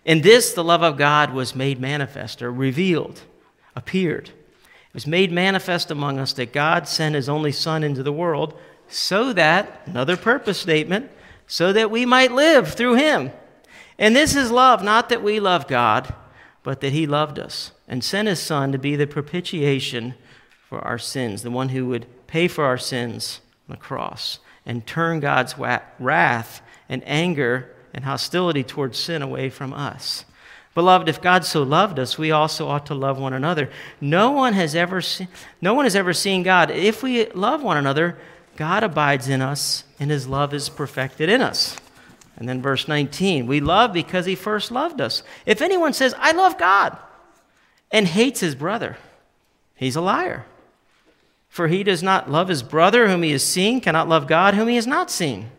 In 0.09 0.23
this, 0.23 0.55
the 0.55 0.65
love 0.65 0.83
of 0.83 0.97
God 0.97 1.35
was 1.35 1.55
made 1.55 1.79
manifest 1.79 2.41
or 2.41 2.51
revealed, 2.51 3.21
appeared. 3.77 4.31
It 4.31 4.95
was 4.95 5.07
made 5.07 5.31
manifest 5.31 5.91
among 5.91 6.19
us 6.19 6.33
that 6.33 6.51
God 6.51 6.89
sent 6.89 7.15
his 7.15 7.29
only 7.29 7.53
Son 7.53 7.85
into 7.85 8.03
the 8.03 8.11
world 8.11 8.59
so 8.89 9.35
that, 9.35 9.83
another 9.85 10.17
purpose 10.17 10.57
statement, 10.57 11.11
so 11.47 11.75
that 11.75 11.91
we 11.91 12.07
might 12.07 12.33
live 12.33 12.73
through 12.73 12.95
him. 12.95 13.33
And 13.99 14.17
this 14.17 14.35
is 14.35 14.51
love, 14.51 14.83
not 14.83 15.11
that 15.11 15.23
we 15.23 15.41
love 15.41 15.69
God, 15.69 16.15
but 16.63 16.81
that 16.81 16.95
he 16.95 17.07
loved 17.07 17.39
us 17.39 17.73
and 17.87 18.03
sent 18.03 18.29
his 18.29 18.41
Son 18.41 18.73
to 18.73 18.79
be 18.79 18.97
the 18.97 19.07
propitiation 19.07 20.15
for 20.71 20.81
our 20.81 20.99
sins, 20.99 21.43
the 21.43 21.51
one 21.51 21.69
who 21.69 21.85
would 21.85 22.07
pay 22.27 22.49
for 22.49 22.65
our 22.65 22.79
sins 22.79 23.43
on 23.69 23.75
the 23.75 23.79
cross 23.79 24.39
and 24.65 24.87
turn 24.87 25.21
God's 25.21 25.57
wrath 25.59 26.63
and 26.89 27.03
anger 27.05 27.75
and 27.95 28.05
hostility 28.05 28.63
towards 28.63 28.99
sin 28.99 29.23
away 29.23 29.51
from 29.51 29.73
us. 29.73 30.25
Beloved, 30.75 31.09
if 31.09 31.21
God 31.21 31.45
so 31.45 31.63
loved 31.63 31.99
us, 31.99 32.19
we 32.19 32.31
also 32.31 32.69
ought 32.69 32.87
to 32.87 32.95
love 32.95 33.19
one 33.19 33.33
another. 33.33 33.69
No 34.01 34.31
one 34.31 34.53
has 34.53 34.75
ever 34.77 35.01
seen, 35.01 35.29
no 35.61 35.75
one 35.75 35.85
has 35.85 35.97
ever 35.97 36.13
seen 36.13 36.43
God. 36.43 36.71
If 36.71 37.03
we 37.03 37.27
love 37.31 37.63
one 37.63 37.77
another, 37.77 38.17
God 38.57 38.85
abides 38.85 39.29
in 39.29 39.43
us, 39.43 39.85
and 39.99 40.11
his 40.11 40.29
love 40.29 40.55
is 40.55 40.69
perfected 40.69 41.29
in 41.29 41.41
us. 41.41 41.77
And 42.37 42.49
then 42.49 42.63
verse 42.63 42.87
19, 42.87 43.49
we 43.49 43.59
love 43.59 43.93
because 43.93 44.27
he 44.27 44.37
first 44.37 44.71
loved 44.71 45.01
us. 45.01 45.25
If 45.47 45.61
anyone 45.61 45.93
says, 45.93 46.15
I 46.17 46.31
love 46.33 46.59
God, 46.59 46.97
and 47.91 48.07
hates 48.07 48.39
his 48.39 48.55
brother, 48.55 48.97
he's 49.75 49.97
a 49.97 50.01
liar. 50.01 50.47
For 51.49 51.67
he 51.67 51.83
does 51.83 52.03
not 52.03 52.31
love 52.31 52.49
his 52.49 52.63
brother 52.63 53.09
whom 53.09 53.25
he 53.25 53.33
has 53.33 53.43
seen, 53.43 53.81
cannot 53.81 54.09
love 54.09 54.29
God 54.29 54.55
whom 54.55 54.69
he 54.69 54.77
has 54.77 54.87
not 54.87 55.11
seen. 55.11 55.51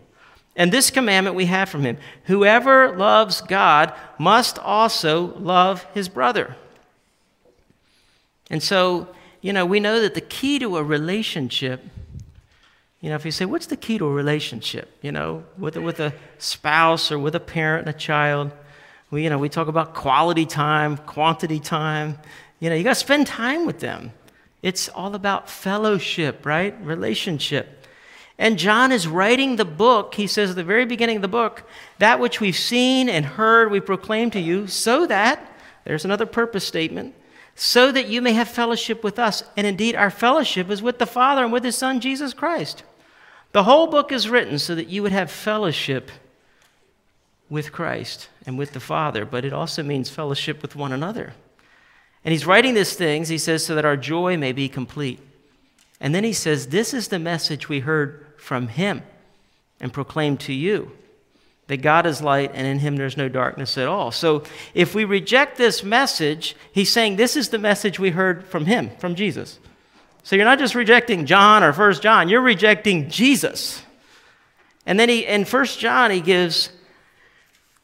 And 0.60 0.74
this 0.74 0.92
commandment 0.92 1.38
we 1.38 1.46
have 1.46 1.70
from 1.70 1.84
him 1.84 1.98
whoever 2.26 2.96
loves 2.98 3.40
God 3.40 3.94
must 4.20 4.60
also 4.60 5.34
love 5.38 5.86
his 5.94 6.10
brother. 6.10 6.58
And 8.50 8.62
so, 8.62 9.08
you 9.40 9.54
know, 9.54 9.66
we 9.66 9.80
know 9.80 10.02
that 10.02 10.16
the 10.16 10.22
key 10.22 10.60
to 10.60 10.76
a 10.76 10.84
relationship, 10.84 11.82
you 13.00 13.10
know, 13.10 13.16
if 13.16 13.24
you 13.24 13.32
say, 13.32 13.46
what's 13.46 13.68
the 13.68 13.78
key 13.78 14.00
to 14.00 14.06
a 14.06 14.12
relationship, 14.12 14.92
you 15.02 15.14
know, 15.14 15.46
with 15.58 15.78
with 15.78 16.02
a 16.02 16.14
spouse 16.40 17.10
or 17.10 17.18
with 17.18 17.36
a 17.36 17.40
parent 17.40 17.88
and 17.88 17.96
a 17.96 17.98
child, 17.98 18.52
we, 19.12 19.24
you 19.24 19.30
know, 19.30 19.38
we 19.38 19.48
talk 19.48 19.70
about 19.70 19.94
quality 19.94 20.46
time, 20.46 20.98
quantity 20.98 21.62
time. 21.62 22.18
You 22.60 22.70
know, 22.70 22.76
you 22.76 22.84
got 22.84 22.90
to 22.90 22.96
spend 22.96 23.28
time 23.28 23.66
with 23.66 23.80
them. 23.80 24.12
It's 24.62 24.90
all 24.90 25.16
about 25.16 25.50
fellowship, 25.50 26.46
right? 26.46 26.76
Relationship. 26.84 27.79
And 28.40 28.58
John 28.58 28.94
is 28.94 29.06
writing 29.06 29.58
the 29.58 29.66
book. 29.66 30.16
He 30.16 30.26
says 30.26 30.50
at 30.50 30.56
the 30.56 30.64
very 30.64 30.86
beginning 30.86 31.18
of 31.18 31.22
the 31.22 31.28
book, 31.28 31.70
that 32.00 32.22
which 32.22 32.40
we've 32.40 32.56
seen 32.56 33.10
and 33.10 33.26
heard, 33.26 33.70
we 33.70 33.82
proclaim 33.82 34.32
to 34.32 34.40
you, 34.40 34.66
so 34.66 35.06
that, 35.08 35.46
there's 35.84 36.06
another 36.06 36.26
purpose 36.26 36.66
statement, 36.66 37.14
so 37.54 37.92
that 37.92 38.08
you 38.08 38.22
may 38.22 38.32
have 38.32 38.48
fellowship 38.48 39.04
with 39.04 39.20
us. 39.20 39.44
And 39.58 39.68
indeed, 39.68 39.94
our 39.94 40.10
fellowship 40.10 40.70
is 40.70 40.82
with 40.82 41.00
the 41.00 41.06
Father 41.06 41.44
and 41.44 41.52
with 41.52 41.66
His 41.66 41.76
Son, 41.76 42.00
Jesus 42.00 42.34
Christ. 42.34 42.84
The 43.52 43.64
whole 43.64 43.88
book 43.88 44.10
is 44.10 44.30
written 44.30 44.58
so 44.58 44.74
that 44.74 44.88
you 44.88 45.04
would 45.04 45.12
have 45.12 45.30
fellowship 45.30 46.10
with 47.50 47.74
Christ 47.74 48.30
and 48.46 48.58
with 48.58 48.72
the 48.72 48.80
Father, 48.80 49.26
but 49.26 49.44
it 49.44 49.52
also 49.52 49.84
means 49.84 50.10
fellowship 50.10 50.62
with 50.62 50.78
one 50.78 50.94
another. 50.94 51.34
And 52.24 52.32
he's 52.32 52.46
writing 52.46 52.74
these 52.74 52.94
things, 52.94 53.28
he 53.28 53.38
says, 53.38 53.66
so 53.66 53.76
that 53.76 53.86
our 53.86 53.98
joy 53.98 54.38
may 54.38 54.54
be 54.54 54.70
complete. 54.70 55.20
And 56.00 56.16
then 56.16 56.24
he 56.24 56.32
says, 56.32 56.68
This 56.68 56.94
is 56.94 57.10
the 57.10 57.20
message 57.20 57.68
we 57.68 57.82
heard 57.82 58.26
from 58.40 58.68
him 58.68 59.04
and 59.80 59.94
proclaim 59.94 60.38
to 60.38 60.54
you 60.54 60.92
that 61.70 61.84
God 61.84 62.08
is 62.08 62.22
light 62.22 62.52
and 62.56 62.66
in 62.66 62.80
him 62.80 62.96
there's 62.96 63.16
no 63.16 63.30
darkness 63.30 63.78
at 63.78 63.88
all. 63.88 64.12
So 64.12 64.44
if 64.74 64.96
we 64.96 65.06
reject 65.06 65.56
this 65.56 65.84
message, 65.84 66.56
he's 66.72 66.92
saying 66.92 67.16
this 67.16 67.38
is 67.38 67.50
the 67.50 67.60
message 67.60 68.00
we 68.00 68.10
heard 68.10 68.44
from 68.48 68.66
him, 68.66 68.90
from 68.98 69.14
Jesus. 69.14 69.60
So 70.24 70.36
you're 70.36 70.46
not 70.46 70.58
just 70.58 70.74
rejecting 70.74 71.28
John 71.28 71.64
or 71.64 71.72
First 71.72 72.02
John, 72.02 72.28
you're 72.28 72.42
rejecting 72.42 73.08
Jesus. 73.10 73.84
And 74.88 75.00
then 75.00 75.10
he 75.10 75.28
in 75.28 75.46
First 75.46 75.80
John 75.80 76.10
he 76.10 76.22
gives 76.22 76.72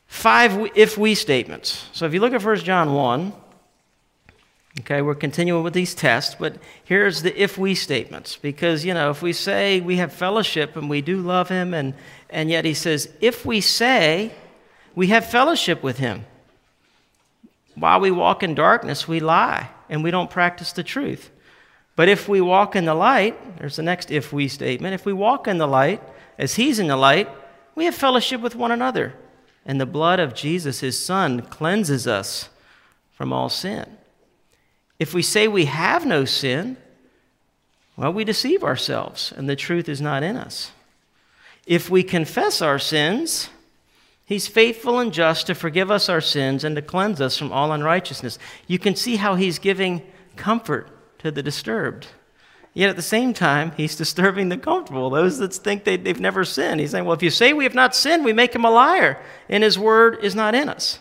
five 0.08 0.72
if 0.76 0.98
we 0.98 1.14
statements. 1.14 1.88
So 1.94 2.08
if 2.08 2.14
you 2.14 2.20
look 2.20 2.34
at 2.34 2.42
First 2.42 2.66
John 2.66 2.94
1, 2.94 3.34
Okay, 4.82 5.02
we're 5.02 5.16
continuing 5.16 5.64
with 5.64 5.74
these 5.74 5.96
tests, 5.96 6.36
but 6.38 6.58
here's 6.84 7.22
the 7.22 7.42
if 7.42 7.58
we 7.58 7.76
statements. 7.76 8.36
Because, 8.36 8.84
you 8.84 8.94
know, 8.94 9.10
if 9.10 9.22
we 9.22 9.32
say 9.32 9.80
we 9.80 9.98
have 9.98 10.12
fellowship 10.12 10.76
and 10.76 10.90
we 10.90 11.02
do 11.02 11.22
love 11.22 11.48
him, 11.48 11.74
and, 11.74 11.94
and 12.30 12.50
yet 12.50 12.66
he 12.66 12.74
says, 12.74 13.10
if 13.22 13.46
we 13.46 13.62
say 13.62 14.34
we 14.94 15.08
have 15.08 15.26
fellowship 15.26 15.82
with 15.82 15.98
him, 15.98 16.26
while 17.76 18.02
we 18.02 18.12
walk 18.12 18.44
in 18.44 18.54
darkness, 18.54 19.08
we 19.08 19.22
lie 19.22 19.70
and 19.90 20.04
we 20.04 20.12
don't 20.12 20.30
practice 20.30 20.74
the 20.74 20.84
truth. 20.84 21.30
But 21.96 22.10
if 22.10 22.28
we 22.28 22.42
walk 22.42 22.76
in 22.76 22.84
the 22.84 22.96
light, 22.96 23.60
there's 23.60 23.78
the 23.78 23.84
next 23.84 24.12
if 24.12 24.34
we 24.34 24.50
statement. 24.50 24.94
If 24.94 25.06
we 25.06 25.14
walk 25.14 25.48
in 25.48 25.58
the 25.58 25.68
light 25.68 26.02
as 26.38 26.56
he's 26.56 26.80
in 26.80 26.88
the 26.88 26.98
light, 26.98 27.30
we 27.76 27.86
have 27.86 27.96
fellowship 27.96 28.42
with 28.42 28.56
one 28.56 28.72
another. 28.72 29.14
And 29.66 29.80
the 29.80 29.86
blood 29.86 30.20
of 30.20 30.36
Jesus, 30.36 30.82
his 30.82 31.02
son, 31.02 31.42
cleanses 31.42 32.08
us 32.08 32.50
from 33.14 33.32
all 33.32 33.48
sin. 33.48 33.95
If 35.00 35.14
we 35.14 35.22
say 35.22 35.48
we 35.48 35.66
have 35.66 36.06
no 36.06 36.26
sin, 36.26 36.78
well, 37.98 38.14
we 38.14 38.24
deceive 38.24 38.64
ourselves 38.64 39.34
and 39.36 39.50
the 39.50 39.56
truth 39.56 39.90
is 39.90 40.02
not 40.02 40.24
in 40.24 40.38
us. 40.38 40.72
If 41.66 41.90
we 41.90 42.04
confess 42.04 42.62
our 42.62 42.80
sins, 42.80 43.50
He's 44.28 44.48
faithful 44.48 44.98
and 45.00 45.14
just 45.14 45.46
to 45.48 45.56
forgive 45.56 45.92
us 45.92 46.10
our 46.10 46.22
sins 46.22 46.64
and 46.64 46.76
to 46.76 46.82
cleanse 46.82 47.22
us 47.22 47.38
from 47.38 47.52
all 47.52 47.72
unrighteousness. 47.72 48.40
You 48.66 48.80
can 48.80 48.96
see 48.96 49.18
how 49.18 49.36
He's 49.36 49.60
giving 49.60 50.02
comfort 50.36 50.90
to 51.20 51.30
the 51.30 51.44
disturbed. 51.44 52.08
Yet 52.74 52.90
at 52.90 52.96
the 52.96 53.04
same 53.04 53.34
time, 53.34 53.72
He's 53.78 53.96
disturbing 53.96 54.50
the 54.50 54.58
comfortable, 54.58 55.12
those 55.12 55.38
that 55.38 55.54
think 55.54 55.84
they, 55.84 55.98
have 55.98 56.20
never 56.20 56.44
sinned. 56.44 56.80
He's 56.80 56.92
saying, 56.92 57.06
Well, 57.06 57.16
if 57.16 57.22
you 57.22 57.30
say 57.30 57.54
we 57.54 57.66
have 57.66 57.76
not 57.76 57.96
sinned, 57.96 58.26
we 58.26 58.34
make 58.34 58.54
Him 58.54 58.66
a 58.66 58.72
liar, 58.72 59.22
and 59.48 59.64
His 59.64 59.78
word 59.78 60.24
is 60.24 60.36
not 60.36 60.56
in 60.56 60.70
us. 60.70 61.00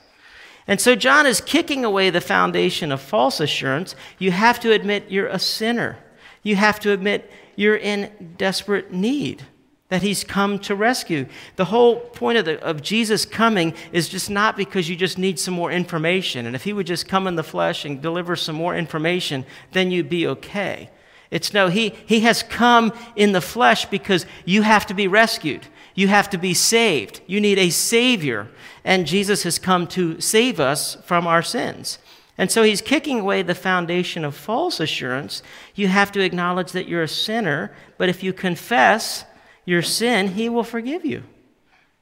And 0.66 0.80
so 0.80 0.94
John 0.94 1.26
is 1.26 1.40
kicking 1.40 1.84
away 1.84 2.10
the 2.10 2.20
foundation 2.20 2.90
of 2.90 3.00
false 3.00 3.38
assurance. 3.40 3.94
You 4.18 4.30
have 4.30 4.58
to 4.60 4.72
admit 4.72 5.10
you're 5.10 5.26
a 5.26 5.38
sinner. 5.38 5.98
You 6.42 6.56
have 6.56 6.80
to 6.80 6.92
admit 6.92 7.30
you're 7.56 7.76
in 7.76 8.34
desperate 8.36 8.92
need, 8.92 9.44
that 9.88 10.02
he's 10.02 10.24
come 10.24 10.58
to 10.60 10.74
rescue. 10.74 11.26
The 11.56 11.66
whole 11.66 12.00
point 12.00 12.38
of, 12.38 12.44
the, 12.46 12.62
of 12.62 12.82
Jesus 12.82 13.24
coming 13.24 13.74
is 13.92 14.08
just 14.08 14.30
not 14.30 14.56
because 14.56 14.88
you 14.88 14.96
just 14.96 15.18
need 15.18 15.38
some 15.38 15.54
more 15.54 15.70
information. 15.70 16.46
And 16.46 16.56
if 16.56 16.64
he 16.64 16.72
would 16.72 16.86
just 16.86 17.08
come 17.08 17.26
in 17.26 17.36
the 17.36 17.42
flesh 17.42 17.84
and 17.84 18.00
deliver 18.00 18.34
some 18.34 18.56
more 18.56 18.76
information, 18.76 19.44
then 19.72 19.90
you'd 19.90 20.08
be 20.08 20.26
okay. 20.26 20.90
It's 21.30 21.52
no, 21.52 21.68
he, 21.68 21.94
he 22.06 22.20
has 22.20 22.42
come 22.42 22.92
in 23.16 23.32
the 23.32 23.40
flesh 23.40 23.86
because 23.86 24.26
you 24.44 24.62
have 24.62 24.86
to 24.86 24.94
be 24.94 25.08
rescued. 25.08 25.66
You 25.94 26.08
have 26.08 26.28
to 26.30 26.38
be 26.38 26.54
saved. 26.54 27.20
You 27.26 27.40
need 27.40 27.58
a 27.58 27.70
Savior. 27.70 28.48
And 28.84 29.06
Jesus 29.06 29.44
has 29.44 29.58
come 29.58 29.86
to 29.88 30.20
save 30.20 30.60
us 30.60 30.96
from 31.04 31.26
our 31.26 31.42
sins. 31.42 31.98
And 32.36 32.50
so 32.50 32.64
he's 32.64 32.80
kicking 32.80 33.20
away 33.20 33.42
the 33.42 33.54
foundation 33.54 34.24
of 34.24 34.34
false 34.34 34.80
assurance. 34.80 35.42
You 35.74 35.86
have 35.88 36.10
to 36.12 36.20
acknowledge 36.20 36.72
that 36.72 36.88
you're 36.88 37.04
a 37.04 37.08
sinner, 37.08 37.72
but 37.96 38.08
if 38.08 38.22
you 38.24 38.32
confess 38.32 39.24
your 39.64 39.82
sin, 39.82 40.28
he 40.28 40.48
will 40.48 40.64
forgive 40.64 41.04
you. 41.04 41.22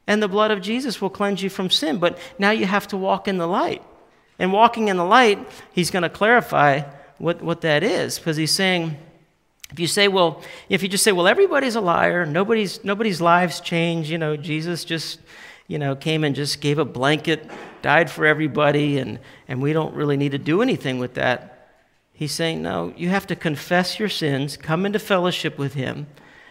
And 0.06 0.22
the 0.22 0.28
blood 0.28 0.50
of 0.50 0.62
Jesus 0.62 1.00
will 1.00 1.10
cleanse 1.10 1.42
you 1.42 1.50
from 1.50 1.70
sin. 1.70 1.98
But 1.98 2.18
now 2.38 2.50
you 2.50 2.66
have 2.66 2.88
to 2.88 2.96
walk 2.96 3.28
in 3.28 3.38
the 3.38 3.46
light. 3.46 3.82
And 4.38 4.52
walking 4.52 4.88
in 4.88 4.96
the 4.96 5.04
light, 5.04 5.38
he's 5.72 5.90
going 5.90 6.02
to 6.02 6.08
clarify 6.08 6.80
what, 7.18 7.42
what 7.42 7.60
that 7.60 7.84
is, 7.84 8.18
because 8.18 8.36
he's 8.36 8.50
saying, 8.50 8.96
if 9.72 9.80
you 9.80 9.86
say, 9.86 10.06
well, 10.06 10.42
if 10.68 10.82
you 10.82 10.88
just 10.88 11.02
say, 11.02 11.12
well, 11.12 11.26
everybody's 11.26 11.76
a 11.76 11.80
liar, 11.80 12.26
nobody's, 12.26 12.84
nobody's 12.84 13.22
lives 13.22 13.60
change, 13.60 14.10
you 14.10 14.18
know, 14.18 14.36
Jesus 14.36 14.84
just, 14.84 15.18
you 15.66 15.78
know, 15.78 15.96
came 15.96 16.24
and 16.24 16.36
just 16.36 16.60
gave 16.60 16.78
a 16.78 16.84
blanket, 16.84 17.50
died 17.80 18.10
for 18.10 18.26
everybody, 18.26 18.98
and, 18.98 19.18
and 19.48 19.62
we 19.62 19.72
don't 19.72 19.94
really 19.94 20.18
need 20.18 20.32
to 20.32 20.38
do 20.38 20.60
anything 20.60 20.98
with 20.98 21.14
that. 21.14 21.70
He's 22.12 22.32
saying, 22.32 22.60
no, 22.60 22.92
you 22.98 23.08
have 23.08 23.26
to 23.28 23.36
confess 23.36 23.98
your 23.98 24.10
sins, 24.10 24.58
come 24.58 24.84
into 24.84 24.98
fellowship 24.98 25.56
with 25.56 25.72
Him 25.72 26.06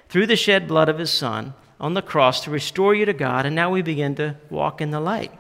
through 0.10 0.25
the 0.25 0.36
shed 0.36 0.67
blood 0.67 0.89
of 0.89 0.97
His 0.97 1.12
Son 1.12 1.53
on 1.79 1.93
the 1.93 2.01
cross 2.01 2.43
to 2.43 2.51
restore 2.51 2.95
you 2.95 3.05
to 3.05 3.13
God, 3.13 3.45
and 3.45 3.55
now 3.55 3.69
we 3.69 3.84
begin 3.84 4.15
to 4.15 4.36
walk 4.49 4.81
in 4.81 4.89
the 4.89 4.99
light. 4.99 5.31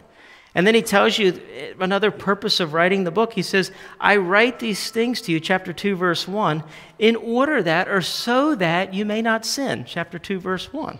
And 0.53 0.67
then 0.67 0.75
he 0.75 0.81
tells 0.81 1.17
you 1.17 1.39
another 1.79 2.11
purpose 2.11 2.59
of 2.59 2.73
writing 2.73 3.05
the 3.05 3.11
book. 3.11 3.33
He 3.33 3.41
says, 3.41 3.71
I 3.99 4.17
write 4.17 4.59
these 4.59 4.91
things 4.91 5.21
to 5.21 5.31
you, 5.31 5.39
chapter 5.39 5.71
2, 5.71 5.95
verse 5.95 6.27
1, 6.27 6.63
in 6.99 7.15
order 7.15 7.63
that 7.63 7.87
or 7.87 8.01
so 8.01 8.55
that 8.55 8.93
you 8.93 9.05
may 9.05 9.21
not 9.21 9.45
sin, 9.45 9.85
chapter 9.87 10.19
2, 10.19 10.39
verse 10.39 10.73
1. 10.73 10.99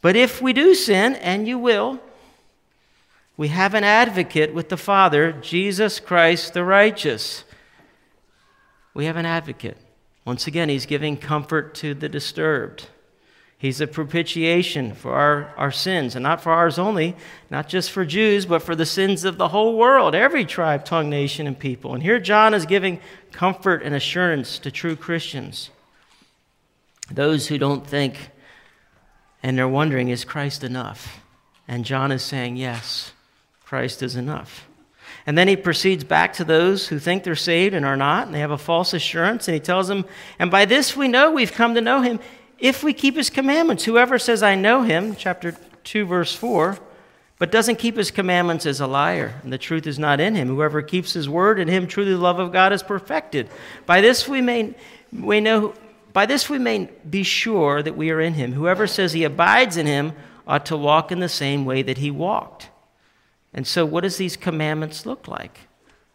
But 0.00 0.16
if 0.16 0.42
we 0.42 0.52
do 0.52 0.74
sin, 0.74 1.14
and 1.14 1.46
you 1.46 1.58
will, 1.58 2.00
we 3.36 3.48
have 3.48 3.74
an 3.74 3.84
advocate 3.84 4.52
with 4.52 4.68
the 4.68 4.76
Father, 4.76 5.32
Jesus 5.32 6.00
Christ 6.00 6.54
the 6.54 6.64
righteous. 6.64 7.44
We 8.94 9.06
have 9.06 9.16
an 9.16 9.26
advocate. 9.26 9.76
Once 10.24 10.46
again, 10.46 10.68
he's 10.68 10.86
giving 10.86 11.16
comfort 11.16 11.74
to 11.76 11.94
the 11.94 12.08
disturbed. 12.08 12.88
He's 13.64 13.80
a 13.80 13.86
propitiation 13.86 14.92
for 14.92 15.14
our, 15.14 15.54
our 15.56 15.70
sins, 15.70 16.16
and 16.16 16.22
not 16.22 16.42
for 16.42 16.52
ours 16.52 16.78
only, 16.78 17.16
not 17.48 17.66
just 17.66 17.92
for 17.92 18.04
Jews, 18.04 18.44
but 18.44 18.60
for 18.60 18.76
the 18.76 18.84
sins 18.84 19.24
of 19.24 19.38
the 19.38 19.48
whole 19.48 19.78
world, 19.78 20.14
every 20.14 20.44
tribe, 20.44 20.84
tongue, 20.84 21.08
nation, 21.08 21.46
and 21.46 21.58
people. 21.58 21.94
And 21.94 22.02
here 22.02 22.20
John 22.20 22.52
is 22.52 22.66
giving 22.66 23.00
comfort 23.32 23.82
and 23.82 23.94
assurance 23.94 24.58
to 24.58 24.70
true 24.70 24.96
Christians. 24.96 25.70
Those 27.10 27.46
who 27.46 27.56
don't 27.56 27.86
think 27.86 28.32
and 29.42 29.56
they're 29.56 29.66
wondering, 29.66 30.10
is 30.10 30.26
Christ 30.26 30.62
enough? 30.62 31.22
And 31.66 31.86
John 31.86 32.12
is 32.12 32.20
saying, 32.20 32.58
yes, 32.58 33.12
Christ 33.64 34.02
is 34.02 34.14
enough. 34.14 34.68
And 35.24 35.38
then 35.38 35.48
he 35.48 35.56
proceeds 35.56 36.04
back 36.04 36.34
to 36.34 36.44
those 36.44 36.88
who 36.88 36.98
think 36.98 37.24
they're 37.24 37.34
saved 37.34 37.74
and 37.74 37.86
are 37.86 37.96
not, 37.96 38.26
and 38.26 38.34
they 38.34 38.40
have 38.40 38.50
a 38.50 38.58
false 38.58 38.92
assurance, 38.92 39.48
and 39.48 39.54
he 39.54 39.60
tells 39.60 39.88
them, 39.88 40.04
And 40.38 40.50
by 40.50 40.66
this 40.66 40.94
we 40.94 41.08
know 41.08 41.32
we've 41.32 41.54
come 41.54 41.74
to 41.76 41.80
know 41.80 42.02
him 42.02 42.20
if 42.64 42.82
we 42.82 42.94
keep 42.94 43.14
his 43.14 43.28
commandments. 43.28 43.84
Whoever 43.84 44.18
says, 44.18 44.42
I 44.42 44.54
know 44.54 44.80
him, 44.80 45.14
chapter 45.16 45.54
2, 45.84 46.06
verse 46.06 46.34
4, 46.34 46.78
but 47.38 47.52
doesn't 47.52 47.78
keep 47.78 47.94
his 47.94 48.10
commandments 48.10 48.64
is 48.64 48.80
a 48.80 48.86
liar, 48.86 49.38
and 49.42 49.52
the 49.52 49.58
truth 49.58 49.86
is 49.86 49.98
not 49.98 50.18
in 50.18 50.34
him. 50.34 50.48
Whoever 50.48 50.80
keeps 50.80 51.12
his 51.12 51.28
word, 51.28 51.60
in 51.60 51.68
him 51.68 51.86
truly 51.86 52.12
the 52.12 52.18
love 52.18 52.38
of 52.38 52.52
God 52.52 52.72
is 52.72 52.82
perfected. 52.82 53.50
By 53.84 54.00
this 54.00 54.26
we 54.26 54.40
may 54.40 54.74
we 55.12 55.42
know 55.42 55.74
by 56.14 56.24
this 56.24 56.48
we 56.48 56.58
may 56.58 56.88
be 57.08 57.22
sure 57.22 57.82
that 57.82 57.98
we 57.98 58.10
are 58.10 58.20
in 58.20 58.32
him. 58.32 58.54
Whoever 58.54 58.86
says 58.86 59.12
he 59.12 59.24
abides 59.24 59.76
in 59.76 59.84
him 59.84 60.14
ought 60.48 60.64
to 60.66 60.76
walk 60.76 61.12
in 61.12 61.20
the 61.20 61.28
same 61.28 61.66
way 61.66 61.82
that 61.82 61.98
he 61.98 62.10
walked. 62.10 62.70
And 63.52 63.66
so 63.66 63.84
what 63.84 64.04
does 64.04 64.16
these 64.16 64.38
commandments 64.38 65.04
look 65.04 65.28
like? 65.28 65.58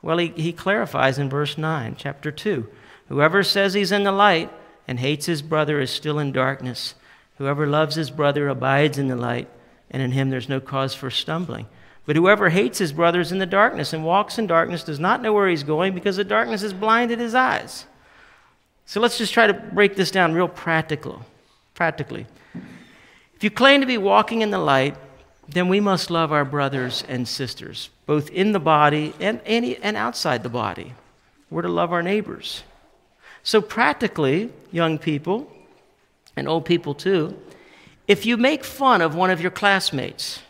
Well, 0.02 0.18
he, 0.18 0.30
he 0.30 0.52
clarifies 0.52 1.20
in 1.20 1.30
verse 1.30 1.60
9, 1.60 1.96
chapter 1.96 2.32
2. 2.32 2.68
Whoever 3.10 3.44
says 3.44 3.76
he's 3.76 3.92
in 3.92 4.04
the 4.04 4.12
light 4.12 4.50
and 4.90 5.00
hates 5.00 5.28
his 5.28 5.44
brother 5.44 5.80
is 5.80 5.92
still 5.92 6.18
in 6.18 6.32
darkness. 6.32 6.96
Whoever 7.38 7.68
loves 7.68 7.94
his 7.94 8.10
brother 8.10 8.48
abides 8.48 8.98
in 8.98 9.08
the 9.08 9.16
light 9.16 9.48
and 9.92 10.02
in 10.02 10.14
him 10.14 10.32
there's 10.32 10.50
no 10.50 10.60
cause 10.60 10.96
for 10.96 11.12
stumbling. 11.12 11.68
But 12.08 12.16
whoever 12.16 12.50
hates 12.50 12.80
his 12.80 12.92
brother 12.92 13.22
is 13.22 13.32
in 13.32 13.38
the 13.38 13.46
darkness 13.46 13.94
and 13.94 14.04
walks 14.04 14.40
in 14.40 14.48
darkness 14.48 14.84
does 14.84 15.00
not 15.00 15.22
know 15.22 15.32
where 15.32 15.48
he's 15.48 15.62
going 15.62 15.94
because 15.94 16.16
the 16.16 16.24
darkness 16.24 16.64
has 16.64 16.74
blinded 16.74 17.20
his 17.20 17.36
eyes. 17.36 17.86
So 18.88 19.00
let's 19.00 19.20
just 19.20 19.32
try 19.32 19.46
to 19.46 19.54
break 19.54 19.96
this 19.96 20.10
down 20.10 20.34
real 20.34 20.48
practical, 20.48 21.24
practically. 21.76 22.26
If 23.36 23.44
you 23.44 23.52
claim 23.52 23.82
to 23.82 23.88
be 23.88 24.00
walking 24.00 24.42
in 24.42 24.50
the 24.50 24.58
light, 24.58 24.98
then 25.48 25.70
we 25.70 25.80
must 25.80 26.10
love 26.10 26.32
our 26.32 26.46
brothers 26.46 27.04
and 27.08 27.28
sisters, 27.28 27.92
both 28.08 28.32
in 28.32 28.54
the 28.54 28.60
body 28.60 29.14
and, 29.20 29.40
and, 29.46 29.66
and 29.66 29.96
outside 29.96 30.42
the 30.42 30.50
body. 30.50 30.96
We're 31.52 31.62
to 31.62 31.70
love 31.70 31.94
our 31.94 32.02
neighbors. 32.02 32.64
So, 33.50 33.64
practically, 33.64 34.52
young 34.72 35.00
people, 35.00 35.52
and 36.36 36.48
old 36.48 36.66
people 36.66 36.94
too, 36.94 37.36
if 38.08 38.24
you 38.24 38.38
make 38.38 38.64
fun 38.64 39.02
of 39.02 39.16
one 39.16 39.32
of 39.32 39.42
your 39.42 39.50
classmates, 39.50 40.44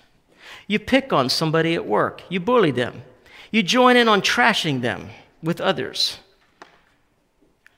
you 0.67 0.79
pick 0.79 1.13
on 1.13 1.29
somebody 1.29 1.75
at 1.75 1.85
work, 1.85 2.23
you 2.27 2.41
bully 2.41 2.71
them, 2.71 3.03
you 3.51 3.63
join 3.63 3.95
in 3.95 4.09
on 4.09 4.21
trashing 4.21 4.81
them 4.81 5.11
with 5.41 5.61
others, 5.61 6.17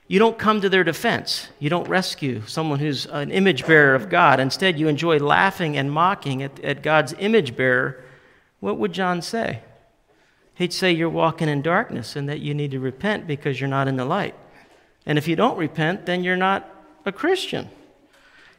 you 0.08 0.18
don't 0.18 0.40
come 0.40 0.60
to 0.60 0.70
their 0.70 0.84
defense. 0.84 1.50
You 1.60 1.70
don't 1.70 1.88
rescue 1.88 2.42
someone 2.48 2.80
who's 2.80 3.06
an 3.06 3.30
image 3.30 3.68
bearer 3.68 3.94
of 3.94 4.10
God. 4.10 4.40
Instead, 4.40 4.80
you 4.80 4.88
enjoy 4.88 5.20
laughing 5.20 5.78
and 5.78 5.92
mocking 5.92 6.42
at, 6.42 6.60
at 6.62 6.82
God's 6.82 7.14
image 7.20 7.56
bearer. 7.56 8.04
What 8.60 8.80
would 8.80 8.92
John 8.92 9.22
say? 9.22 9.60
He'd 10.56 10.74
say 10.74 10.92
you're 10.92 11.10
walking 11.10 11.48
in 11.48 11.62
darkness 11.62 12.16
and 12.16 12.28
that 12.28 12.40
you 12.40 12.56
need 12.56 12.72
to 12.72 12.80
repent 12.80 13.28
because 13.28 13.62
you're 13.62 13.70
not 13.70 13.88
in 13.88 13.98
the 13.98 14.06
light. 14.06 14.34
And 15.06 15.18
if 15.18 15.28
you 15.28 15.36
don't 15.36 15.58
repent, 15.58 16.06
then 16.06 16.24
you're 16.24 16.38
not 16.38 16.70
a 17.06 17.12
Christian. 17.12 17.70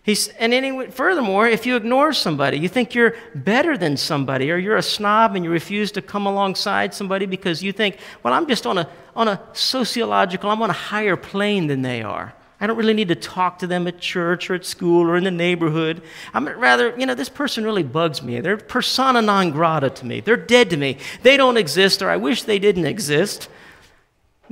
He's, 0.05 0.29
and 0.29 0.53
anyway, 0.53 0.91
furthermore, 0.91 1.47
if 1.47 1.65
you 1.65 1.77
ignore 1.77 2.13
somebody, 2.13 2.59
you 2.59 2.69
think 2.69 2.93
you're 2.93 3.15
better 3.37 3.79
than 3.79 3.97
somebody, 3.97 4.51
or 4.51 4.57
you're 4.57 4.77
a 4.77 4.83
snob 4.83 5.37
and 5.37 5.45
you 5.45 5.51
refuse 5.51 5.93
to 5.93 6.03
come 6.03 6.27
alongside 6.27 6.93
somebody 6.93 7.25
because 7.25 7.63
you 7.63 7.71
think, 7.71 7.99
well, 8.25 8.35
I'm 8.35 8.49
just 8.49 8.67
on 8.67 8.79
a, 8.79 8.89
on 9.15 9.29
a 9.29 9.41
sociological, 9.53 10.51
I'm 10.51 10.61
on 10.61 10.71
a 10.71 10.75
higher 10.75 11.17
plane 11.17 11.69
than 11.69 11.83
they 11.83 12.03
are. 12.03 12.35
I 12.61 12.67
don't 12.67 12.77
really 12.77 12.95
need 12.95 13.09
to 13.09 13.17
talk 13.17 13.59
to 13.61 13.67
them 13.67 13.87
at 13.87 13.99
church 13.99 14.49
or 14.51 14.55
at 14.55 14.65
school 14.65 15.09
or 15.09 15.17
in 15.17 15.25
the 15.25 15.33
neighborhood. 15.33 16.03
I'm 16.33 16.49
rather, 16.49 16.97
you 16.97 17.07
know, 17.07 17.15
this 17.15 17.29
person 17.29 17.65
really 17.65 17.83
bugs 17.83 18.23
me. 18.23 18.41
They're 18.41 18.57
persona 18.57 19.21
non 19.21 19.51
grata 19.51 19.91
to 19.91 20.07
me. 20.07 20.21
They're 20.21 20.37
dead 20.37 20.71
to 20.71 20.77
me. 20.77 20.99
They 21.23 21.37
don't 21.37 21.57
exist, 21.57 22.03
or 22.03 22.11
I 22.11 22.17
wish 22.17 22.45
they 22.45 22.61
didn't 22.61 22.87
exist. 22.87 23.49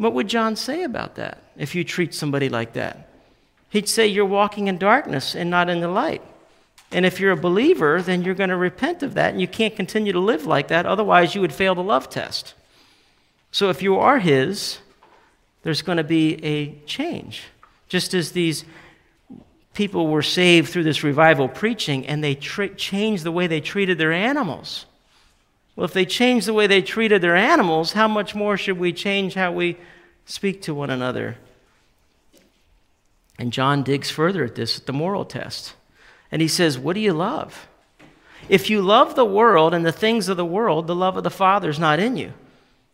What 0.01 0.15
would 0.15 0.29
John 0.29 0.57
say 0.57 0.83
about 0.83 1.17
that 1.17 1.43
if 1.59 1.75
you 1.75 1.85
treat 1.85 2.15
somebody 2.15 2.49
like 2.49 2.73
that? 2.73 3.11
He'd 3.69 3.87
say 3.87 4.07
you're 4.07 4.25
walking 4.25 4.67
in 4.67 4.79
darkness 4.79 5.35
and 5.35 5.51
not 5.51 5.69
in 5.69 5.81
the 5.81 5.89
light. 5.89 6.23
And 6.91 7.05
if 7.05 7.21
you're 7.21 7.33
a 7.33 7.37
believer, 7.37 8.01
then 8.01 8.23
you're 8.23 8.35
going 8.35 8.49
to 8.49 8.57
repent 8.57 9.03
of 9.03 9.13
that 9.13 9.33
and 9.33 9.43
you 9.43 9.47
can't 9.47 9.77
continue 9.77 10.15
to 10.15 10.19
live 10.19 10.47
like 10.47 10.69
that. 10.69 10.87
Otherwise, 10.87 11.35
you 11.35 11.43
would 11.43 11.53
fail 11.53 11.75
the 11.75 11.83
love 11.83 12.09
test. 12.09 12.55
So 13.53 13.69
if 13.69 13.83
you 13.83 13.99
are 13.99 14.19
His, 14.19 14.79
there's 15.65 15.83
going 15.83 15.99
to 15.99 16.05
be 16.05 16.43
a 16.43 16.73
change. 16.87 17.43
Just 17.87 18.15
as 18.15 18.33
these 18.33 18.65
people 19.75 20.07
were 20.07 20.23
saved 20.23 20.71
through 20.71 20.85
this 20.85 21.05
revival 21.05 21.47
preaching 21.47 22.07
and 22.07 22.25
they 22.25 22.37
tra- 22.37 22.75
changed 22.75 23.23
the 23.23 23.33
way 23.33 23.47
they 23.47 23.61
treated 23.61 23.99
their 23.99 24.13
animals. 24.13 24.87
Well, 25.81 25.87
if 25.87 25.95
they 25.95 26.05
changed 26.05 26.47
the 26.47 26.53
way 26.53 26.66
they 26.66 26.83
treated 26.83 27.23
their 27.23 27.35
animals, 27.35 27.95
how 27.95 28.07
much 28.07 28.35
more 28.35 28.59
should 28.59 28.79
we 28.79 28.93
change 28.93 29.33
how 29.33 29.51
we 29.51 29.79
speak 30.27 30.61
to 30.64 30.75
one 30.75 30.90
another? 30.90 31.38
And 33.38 33.51
John 33.51 33.83
digs 33.83 34.11
further 34.11 34.45
at 34.45 34.57
this 34.57 34.79
at 34.79 34.85
the 34.85 34.93
moral 34.93 35.25
test. 35.25 35.73
And 36.31 36.43
he 36.43 36.49
says, 36.49 36.79
What 36.79 36.93
do 36.93 37.01
you 37.01 37.14
love? 37.14 37.66
If 38.47 38.69
you 38.69 38.83
love 38.83 39.14
the 39.14 39.25
world 39.25 39.73
and 39.73 39.87
the 39.87 39.90
things 39.90 40.29
of 40.29 40.37
the 40.37 40.45
world, 40.45 40.87
the 40.87 40.95
love 40.95 41.16
of 41.16 41.25
the 41.25 41.31
Father 41.31 41.71
is 41.71 41.79
not 41.79 41.99
in 41.99 42.19
you. 42.19 42.35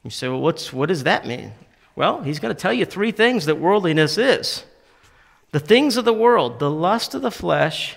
You 0.05 0.11
say, 0.11 0.29
Well, 0.29 0.41
what's, 0.41 0.73
what 0.73 0.89
does 0.89 1.03
that 1.03 1.27
mean? 1.27 1.55
Well, 1.97 2.23
he's 2.23 2.39
going 2.39 2.55
to 2.55 2.63
tell 2.63 2.73
you 2.73 2.85
three 2.85 3.11
things 3.11 3.47
that 3.47 3.59
worldliness 3.59 4.17
is 4.17 4.63
the 5.51 5.59
things 5.59 5.97
of 5.97 6.05
the 6.05 6.13
world, 6.13 6.61
the 6.61 6.71
lust 6.71 7.17
of 7.17 7.23
the 7.23 7.33
flesh, 7.33 7.97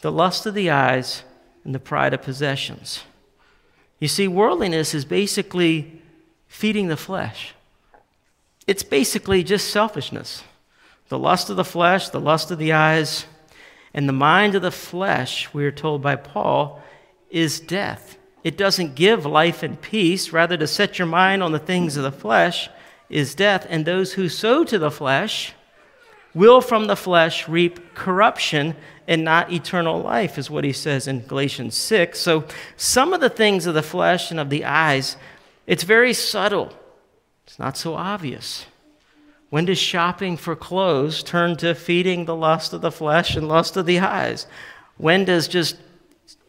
the 0.00 0.10
lust 0.10 0.44
of 0.44 0.54
the 0.54 0.70
eyes, 0.70 1.22
and 1.62 1.72
the 1.72 1.78
pride 1.78 2.12
of 2.12 2.22
possessions. 2.22 3.04
You 4.04 4.08
see, 4.08 4.28
worldliness 4.28 4.92
is 4.92 5.06
basically 5.06 6.02
feeding 6.46 6.88
the 6.88 6.96
flesh, 6.98 7.54
it's 8.66 8.82
basically 8.82 9.42
just 9.42 9.70
selfishness 9.70 10.44
the 11.08 11.18
lust 11.18 11.48
of 11.48 11.56
the 11.56 11.64
flesh, 11.64 12.10
the 12.10 12.20
lust 12.20 12.50
of 12.50 12.58
the 12.58 12.74
eyes, 12.74 13.24
and 13.94 14.06
the 14.06 14.12
mind 14.12 14.54
of 14.56 14.60
the 14.60 14.70
flesh, 14.70 15.54
we 15.54 15.64
are 15.64 15.70
told 15.70 16.02
by 16.02 16.16
Paul, 16.16 16.82
is 17.30 17.58
death. 17.60 18.18
It 18.42 18.58
doesn't 18.58 18.94
give 18.94 19.24
life 19.24 19.62
and 19.62 19.80
peace. 19.80 20.34
Rather, 20.34 20.58
to 20.58 20.66
set 20.66 20.98
your 20.98 21.08
mind 21.08 21.42
on 21.42 21.52
the 21.52 21.58
things 21.58 21.96
of 21.96 22.02
the 22.02 22.12
flesh 22.12 22.68
is 23.08 23.34
death. 23.34 23.66
And 23.70 23.86
those 23.86 24.12
who 24.12 24.28
sow 24.28 24.64
to 24.64 24.78
the 24.78 24.90
flesh 24.90 25.54
will 26.34 26.60
from 26.60 26.86
the 26.86 26.96
flesh 26.96 27.48
reap 27.48 27.94
corruption 27.94 28.74
and 29.06 29.24
not 29.24 29.52
eternal 29.52 30.00
life, 30.00 30.38
is 30.38 30.50
what 30.50 30.64
he 30.64 30.72
says 30.72 31.06
in 31.06 31.26
Galatians 31.26 31.76
6. 31.76 32.18
So, 32.18 32.44
some 32.76 33.12
of 33.12 33.20
the 33.20 33.30
things 33.30 33.66
of 33.66 33.74
the 33.74 33.82
flesh 33.82 34.30
and 34.30 34.40
of 34.40 34.50
the 34.50 34.64
eyes, 34.64 35.16
it's 35.66 35.82
very 35.84 36.12
subtle, 36.12 36.72
it's 37.46 37.58
not 37.58 37.76
so 37.76 37.94
obvious. 37.94 38.66
When 39.50 39.66
does 39.66 39.78
shopping 39.78 40.36
for 40.36 40.56
clothes 40.56 41.22
turn 41.22 41.56
to 41.58 41.74
feeding 41.74 42.24
the 42.24 42.34
lust 42.34 42.72
of 42.72 42.80
the 42.80 42.90
flesh 42.90 43.36
and 43.36 43.46
lust 43.46 43.76
of 43.76 43.86
the 43.86 44.00
eyes? 44.00 44.46
When 44.96 45.24
does 45.24 45.46
just 45.46 45.76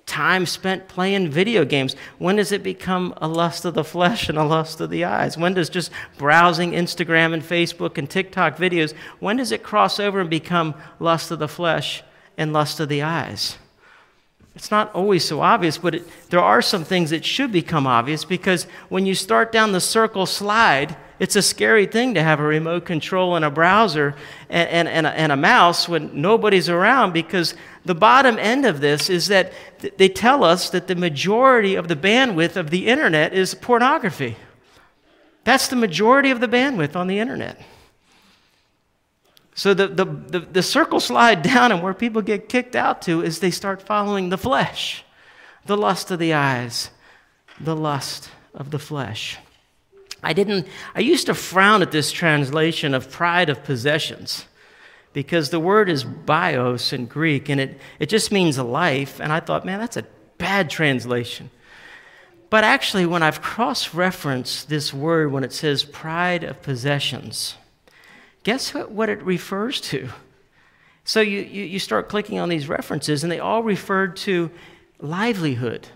time 0.06 0.46
spent 0.46 0.88
playing 0.88 1.30
video 1.30 1.65
games, 1.65 1.96
when 2.20 2.36
does 2.36 2.52
it 2.52 2.63
become 2.63 3.13
a 3.18 3.28
lust 3.28 3.65
of 3.65 3.74
the 3.74 3.84
flesh 3.84 4.30
and 4.30 4.38
a 4.38 4.44
lust 4.44 4.80
of 4.80 4.89
the 4.89 5.04
eyes? 5.04 5.38
When 5.38 5.54
does 5.54 5.70
just 5.70 5.91
browsing 6.18 6.72
Instagram 6.72 7.34
and 7.34 7.44
Facebook 7.44 7.98
and 7.98 8.10
TikTok 8.10 8.58
videos, 8.58 8.94
when 9.20 9.38
does 9.38 9.52
it 9.52 9.63
cross 9.63 10.00
over 10.00 10.22
and 10.22 10.30
become 10.30 10.76
lust 11.00 11.32
of 11.32 11.39
the 11.39 11.48
flesh 11.48 12.04
and 12.38 12.54
lust 12.54 12.80
of 12.80 12.89
the 12.89 13.02
eyes? 13.02 13.58
It's 14.56 14.72
not 14.72 14.94
always 14.96 15.26
so 15.26 15.41
obvious, 15.41 15.78
but 15.78 15.96
it, 15.96 16.30
there 16.30 16.39
are 16.39 16.62
some 16.62 16.86
things 16.86 17.10
that 17.10 17.26
should 17.26 17.52
become 17.52 17.86
obvious 17.86 18.24
because 18.24 18.63
when 18.88 19.06
you 19.06 19.13
start 19.13 19.52
down 19.52 19.74
the 19.74 19.82
circle 19.82 20.26
slide, 20.26 20.96
it's 21.20 21.36
a 21.36 21.41
scary 21.41 21.86
thing 21.86 22.13
to 22.13 22.24
have 22.24 22.39
a 22.39 22.44
remote 22.44 22.86
control 22.86 23.36
and 23.36 23.44
a 23.44 23.50
browser 23.50 24.15
and, 24.50 24.70
and, 24.70 24.88
and, 24.88 25.08
a, 25.08 25.10
and 25.10 25.32
a 25.34 25.38
mouse 25.38 25.89
when 25.89 26.22
nobody's 26.22 26.70
around 26.70 27.12
because 27.12 27.54
the 27.86 27.95
bottom 27.95 28.39
end 28.39 28.65
of 28.65 28.82
this 28.82 29.10
is 29.10 29.28
that 29.28 29.54
they 29.98 30.10
tell 30.10 30.43
us 30.43 30.71
that 30.71 30.88
the 30.88 30.95
majority 30.95 31.76
of 31.76 31.88
the 31.88 31.95
bandwidth 31.95 32.56
of 32.56 32.71
the 32.71 32.88
internet 32.88 33.34
is 33.34 33.54
pornography. 33.54 34.36
That's 35.43 35.67
the 35.67 35.76
majority 35.76 36.32
of 36.32 36.39
the 36.39 36.48
bandwidth 36.48 36.95
on 36.95 37.06
the 37.06 37.19
internet. 37.19 37.62
So 39.54 39.74
the, 39.74 39.88
the, 39.88 40.06
the, 40.06 40.39
the, 40.39 40.63
circle 40.63 41.00
slide 41.00 41.41
down, 41.54 41.71
and 41.71 41.84
where 41.84 41.93
people 41.93 42.21
get 42.24 42.50
kicked 42.50 42.76
out 42.76 43.04
to 43.04 43.21
is 43.21 43.39
they 43.39 43.52
start 43.52 43.84
following 43.84 44.30
the 44.30 44.38
flesh, 44.38 45.06
the 45.65 45.78
lust 45.78 46.10
of 46.10 46.19
the 46.19 46.34
eyes, 46.34 46.89
the 47.62 47.76
lust 47.76 48.32
of 48.54 48.71
the 48.71 48.80
flesh. 48.80 49.38
I 50.24 50.34
didn't, 50.34 50.67
I 50.95 51.02
used 51.02 51.28
to 51.28 51.36
frown 51.36 51.84
at 51.84 51.91
this 51.91 52.12
translation 52.12 52.95
of 52.95 53.12
pride 53.12 53.50
of 53.50 53.63
possessions 53.63 54.45
because 55.15 55.49
the 55.49 55.62
word 55.62 55.88
is 55.88 56.04
bios 56.04 56.91
in 56.91 57.06
Greek 57.06 57.47
and 57.47 57.62
it, 57.62 57.80
it 57.99 58.10
just 58.10 58.34
means 58.34 58.58
life. 58.60 59.21
And 59.21 59.32
I 59.32 59.39
thought, 59.39 59.65
man, 59.65 59.80
that's 59.80 59.95
a 59.95 60.04
bad 60.38 60.69
translation. 60.69 61.49
But 62.49 62.65
actually, 62.65 63.06
when 63.06 63.23
I've 63.23 63.41
cross 63.41 63.93
referenced 63.93 64.67
this 64.67 64.93
word, 64.93 65.32
when 65.32 65.45
it 65.45 65.54
says 65.54 65.86
pride 65.86 66.43
of 66.43 66.62
possessions, 66.62 67.56
guess 68.43 68.73
what, 68.73 68.91
what 68.91 69.08
it 69.08 69.23
refers 69.23 69.80
to? 69.82 70.10
So 71.06 71.21
you, 71.21 71.39
you, 71.39 71.63
you 71.63 71.80
start 71.80 72.10
clicking 72.10 72.39
on 72.39 72.49
these 72.49 72.67
references, 72.67 73.23
and 73.23 73.32
they 73.32 73.39
all 73.39 73.63
referred 73.63 74.17
to 74.17 74.51
livelihood 74.99 75.88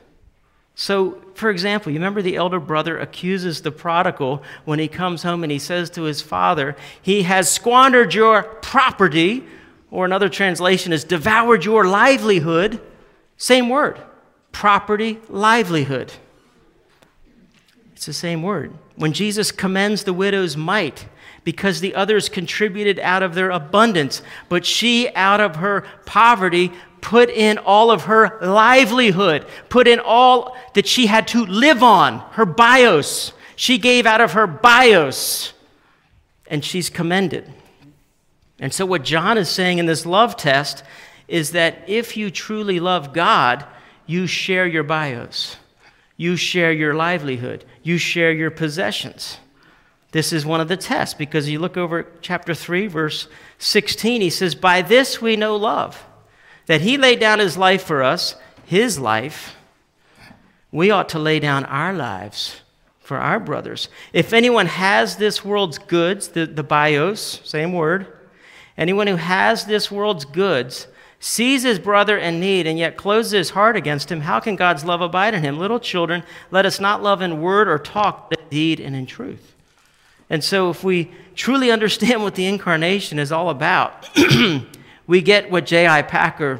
so, 0.79 1.21
for 1.39 1.49
example, 1.49 1.89
you 1.89 1.97
remember 1.97 2.21
the 2.21 2.35
elder 2.35 2.59
brother 2.59 2.99
accuses 2.99 3.61
the 3.61 3.71
prodigal 3.71 4.43
when 4.65 4.77
he 4.77 4.89
comes 4.89 5.23
home 5.23 5.41
and 5.41 5.51
he 5.51 5.57
says 5.57 5.89
to 5.91 6.03
his 6.03 6.21
father, 6.21 6.75
He 7.01 7.23
has 7.23 7.49
squandered 7.49 8.13
your 8.13 8.43
property, 8.43 9.45
or 9.89 10.03
another 10.03 10.27
translation 10.27 10.91
is 10.91 11.05
devoured 11.05 11.63
your 11.63 11.87
livelihood. 11.87 12.81
Same 13.37 13.69
word, 13.69 13.97
property, 14.51 15.19
livelihood. 15.29 16.11
It's 17.93 18.05
the 18.05 18.13
same 18.13 18.43
word. 18.43 18.73
When 18.97 19.13
Jesus 19.13 19.51
commends 19.53 20.03
the 20.03 20.13
widow's 20.13 20.57
mite, 20.57 21.07
because 21.43 21.79
the 21.79 21.95
others 21.95 22.29
contributed 22.29 22.99
out 22.99 23.23
of 23.23 23.35
their 23.35 23.49
abundance, 23.49 24.21
but 24.47 24.65
she, 24.65 25.13
out 25.15 25.41
of 25.41 25.57
her 25.57 25.85
poverty, 26.05 26.71
put 27.01 27.29
in 27.29 27.57
all 27.57 27.91
of 27.91 28.03
her 28.03 28.37
livelihood, 28.41 29.45
put 29.69 29.87
in 29.87 29.99
all 29.99 30.57
that 30.73 30.87
she 30.87 31.07
had 31.07 31.27
to 31.29 31.45
live 31.45 31.81
on, 31.81 32.19
her 32.31 32.45
bios. 32.45 33.33
She 33.55 33.77
gave 33.77 34.05
out 34.05 34.21
of 34.21 34.33
her 34.33 34.47
bios, 34.47 35.53
and 36.47 36.63
she's 36.63 36.89
commended. 36.89 37.51
And 38.59 38.73
so, 38.73 38.85
what 38.85 39.03
John 39.03 39.37
is 39.37 39.49
saying 39.49 39.77
in 39.77 39.85
this 39.85 40.05
love 40.05 40.35
test 40.35 40.83
is 41.27 41.51
that 41.51 41.83
if 41.87 42.17
you 42.17 42.29
truly 42.31 42.79
love 42.79 43.13
God, 43.13 43.65
you 44.05 44.27
share 44.27 44.67
your 44.67 44.83
bios, 44.83 45.55
you 46.17 46.35
share 46.35 46.71
your 46.71 46.93
livelihood, 46.93 47.63
you 47.83 47.97
share 47.97 48.31
your 48.31 48.51
possessions. 48.51 49.37
This 50.11 50.33
is 50.33 50.45
one 50.45 50.59
of 50.59 50.67
the 50.67 50.77
tests 50.77 51.13
because 51.13 51.49
you 51.49 51.59
look 51.59 51.77
over 51.77 52.07
chapter 52.21 52.55
3, 52.55 52.87
verse 52.87 53.27
16, 53.59 54.21
he 54.21 54.29
says, 54.29 54.55
By 54.55 54.81
this 54.81 55.21
we 55.21 55.35
know 55.35 55.55
love, 55.55 56.03
that 56.65 56.81
he 56.81 56.97
laid 56.97 57.19
down 57.19 57.39
his 57.39 57.57
life 57.57 57.83
for 57.83 58.01
us, 58.01 58.35
his 58.65 58.97
life. 58.97 59.55
We 60.71 60.91
ought 60.91 61.09
to 61.09 61.19
lay 61.19 61.39
down 61.39 61.65
our 61.65 61.93
lives 61.93 62.61
for 62.99 63.17
our 63.17 63.39
brothers. 63.39 63.89
If 64.13 64.33
anyone 64.33 64.67
has 64.67 65.17
this 65.17 65.43
world's 65.43 65.77
goods, 65.77 66.29
the, 66.29 66.45
the 66.45 66.63
bios, 66.63 67.41
same 67.43 67.73
word, 67.73 68.07
anyone 68.77 69.07
who 69.07 69.15
has 69.15 69.65
this 69.65 69.91
world's 69.91 70.25
goods, 70.25 70.87
sees 71.19 71.63
his 71.63 71.79
brother 71.79 72.17
in 72.17 72.39
need 72.39 72.65
and 72.65 72.79
yet 72.79 72.97
closes 72.97 73.31
his 73.31 73.49
heart 73.51 73.75
against 73.75 74.11
him, 74.11 74.21
how 74.21 74.39
can 74.39 74.55
God's 74.55 74.85
love 74.85 75.01
abide 75.01 75.33
in 75.33 75.43
him? 75.43 75.59
Little 75.59 75.79
children, 75.79 76.23
let 76.49 76.65
us 76.65 76.79
not 76.79 77.03
love 77.03 77.21
in 77.21 77.41
word 77.41 77.67
or 77.67 77.77
talk, 77.77 78.29
but 78.29 78.39
in 78.39 78.49
deed 78.49 78.79
and 78.79 78.95
in 78.95 79.05
truth. 79.05 79.48
And 80.29 80.43
so, 80.43 80.69
if 80.69 80.83
we 80.83 81.11
truly 81.35 81.71
understand 81.71 82.21
what 82.21 82.35
the 82.35 82.45
incarnation 82.45 83.17
is 83.17 83.31
all 83.31 83.49
about, 83.49 84.07
we 85.07 85.21
get 85.21 85.49
what 85.49 85.65
J.I. 85.65 86.03
Packer, 86.03 86.59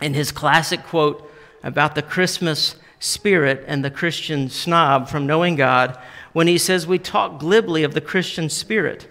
in 0.00 0.14
his 0.14 0.32
classic 0.32 0.84
quote 0.84 1.30
about 1.62 1.94
the 1.94 2.02
Christmas 2.02 2.76
spirit 3.00 3.64
and 3.66 3.84
the 3.84 3.90
Christian 3.90 4.48
snob 4.48 5.08
from 5.08 5.26
knowing 5.26 5.56
God, 5.56 5.98
when 6.32 6.46
he 6.46 6.58
says 6.58 6.86
we 6.86 6.98
talk 6.98 7.38
glibly 7.38 7.82
of 7.82 7.94
the 7.94 8.00
Christian 8.00 8.48
spirit, 8.48 9.08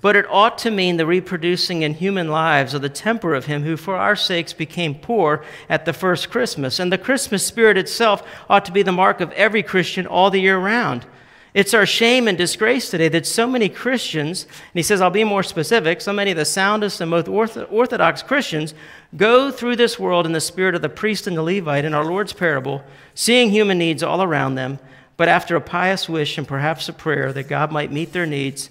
but 0.00 0.16
it 0.16 0.26
ought 0.30 0.56
to 0.58 0.70
mean 0.70 0.96
the 0.96 1.06
reproducing 1.06 1.82
in 1.82 1.94
human 1.94 2.28
lives 2.28 2.72
of 2.72 2.80
the 2.80 2.88
temper 2.88 3.34
of 3.34 3.46
him 3.46 3.64
who 3.64 3.76
for 3.76 3.96
our 3.96 4.16
sakes 4.16 4.52
became 4.52 4.94
poor 4.94 5.44
at 5.68 5.84
the 5.84 5.92
first 5.92 6.30
Christmas. 6.30 6.78
And 6.78 6.90
the 6.90 6.96
Christmas 6.96 7.46
spirit 7.46 7.76
itself 7.76 8.26
ought 8.48 8.64
to 8.64 8.72
be 8.72 8.82
the 8.82 8.92
mark 8.92 9.20
of 9.20 9.32
every 9.32 9.62
Christian 9.62 10.06
all 10.06 10.30
the 10.30 10.40
year 10.40 10.58
round. 10.58 11.04
It's 11.52 11.74
our 11.74 11.86
shame 11.86 12.28
and 12.28 12.38
disgrace 12.38 12.90
today 12.90 13.08
that 13.08 13.26
so 13.26 13.46
many 13.46 13.68
Christians, 13.68 14.44
and 14.44 14.74
he 14.74 14.82
says, 14.82 15.00
I'll 15.00 15.10
be 15.10 15.24
more 15.24 15.42
specific, 15.42 16.00
so 16.00 16.12
many 16.12 16.30
of 16.30 16.36
the 16.36 16.44
soundest 16.44 17.00
and 17.00 17.10
most 17.10 17.26
orthodox 17.28 18.22
Christians 18.22 18.72
go 19.16 19.50
through 19.50 19.76
this 19.76 19.98
world 19.98 20.26
in 20.26 20.32
the 20.32 20.40
spirit 20.40 20.76
of 20.76 20.82
the 20.82 20.88
priest 20.88 21.26
and 21.26 21.36
the 21.36 21.42
Levite 21.42 21.84
in 21.84 21.92
our 21.92 22.04
Lord's 22.04 22.32
parable, 22.32 22.84
seeing 23.14 23.50
human 23.50 23.78
needs 23.78 24.02
all 24.02 24.22
around 24.22 24.54
them, 24.54 24.78
but 25.16 25.28
after 25.28 25.56
a 25.56 25.60
pious 25.60 26.08
wish 26.08 26.38
and 26.38 26.46
perhaps 26.46 26.88
a 26.88 26.92
prayer 26.92 27.32
that 27.32 27.48
God 27.48 27.72
might 27.72 27.90
meet 27.90 28.12
their 28.12 28.26
needs, 28.26 28.70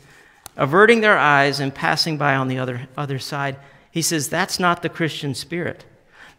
averting 0.56 1.02
their 1.02 1.18
eyes 1.18 1.60
and 1.60 1.76
passing 1.76 2.18
by 2.18 2.36
on 2.36 2.48
the 2.48 2.60
other, 2.60 2.88
other 2.96 3.20
side. 3.20 3.58
He 3.92 4.02
says, 4.02 4.30
That's 4.30 4.60
not 4.60 4.82
the 4.82 4.89
Christian 4.89 5.36
spirit. 5.36 5.84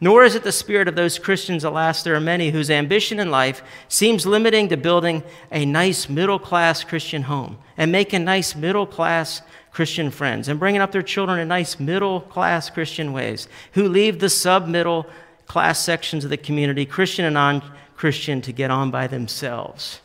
Nor 0.00 0.24
is 0.24 0.34
it 0.34 0.44
the 0.44 0.52
spirit 0.52 0.88
of 0.88 0.94
those 0.94 1.18
Christians, 1.18 1.62
alas, 1.62 2.02
there 2.02 2.14
are 2.14 2.20
many 2.20 2.50
whose 2.50 2.70
ambition 2.70 3.20
in 3.20 3.30
life 3.30 3.62
seems 3.88 4.24
limiting 4.24 4.68
to 4.70 4.76
building 4.76 5.22
a 5.52 5.66
nice 5.66 6.08
middle 6.08 6.38
class 6.38 6.82
Christian 6.82 7.22
home 7.22 7.58
and 7.76 7.92
making 7.92 8.24
nice 8.24 8.56
middle 8.56 8.86
class 8.86 9.42
Christian 9.72 10.10
friends 10.10 10.48
and 10.48 10.58
bringing 10.58 10.80
up 10.80 10.90
their 10.90 11.02
children 11.02 11.38
in 11.38 11.48
nice 11.48 11.78
middle 11.78 12.22
class 12.22 12.70
Christian 12.70 13.12
ways, 13.12 13.46
who 13.72 13.88
leave 13.88 14.18
the 14.18 14.30
sub 14.30 14.66
middle 14.66 15.06
class 15.46 15.78
sections 15.78 16.24
of 16.24 16.30
the 16.30 16.36
community, 16.36 16.86
Christian 16.86 17.26
and 17.26 17.34
non 17.34 17.62
Christian, 17.94 18.40
to 18.42 18.52
get 18.52 18.70
on 18.70 18.90
by 18.90 19.06
themselves. 19.06 20.00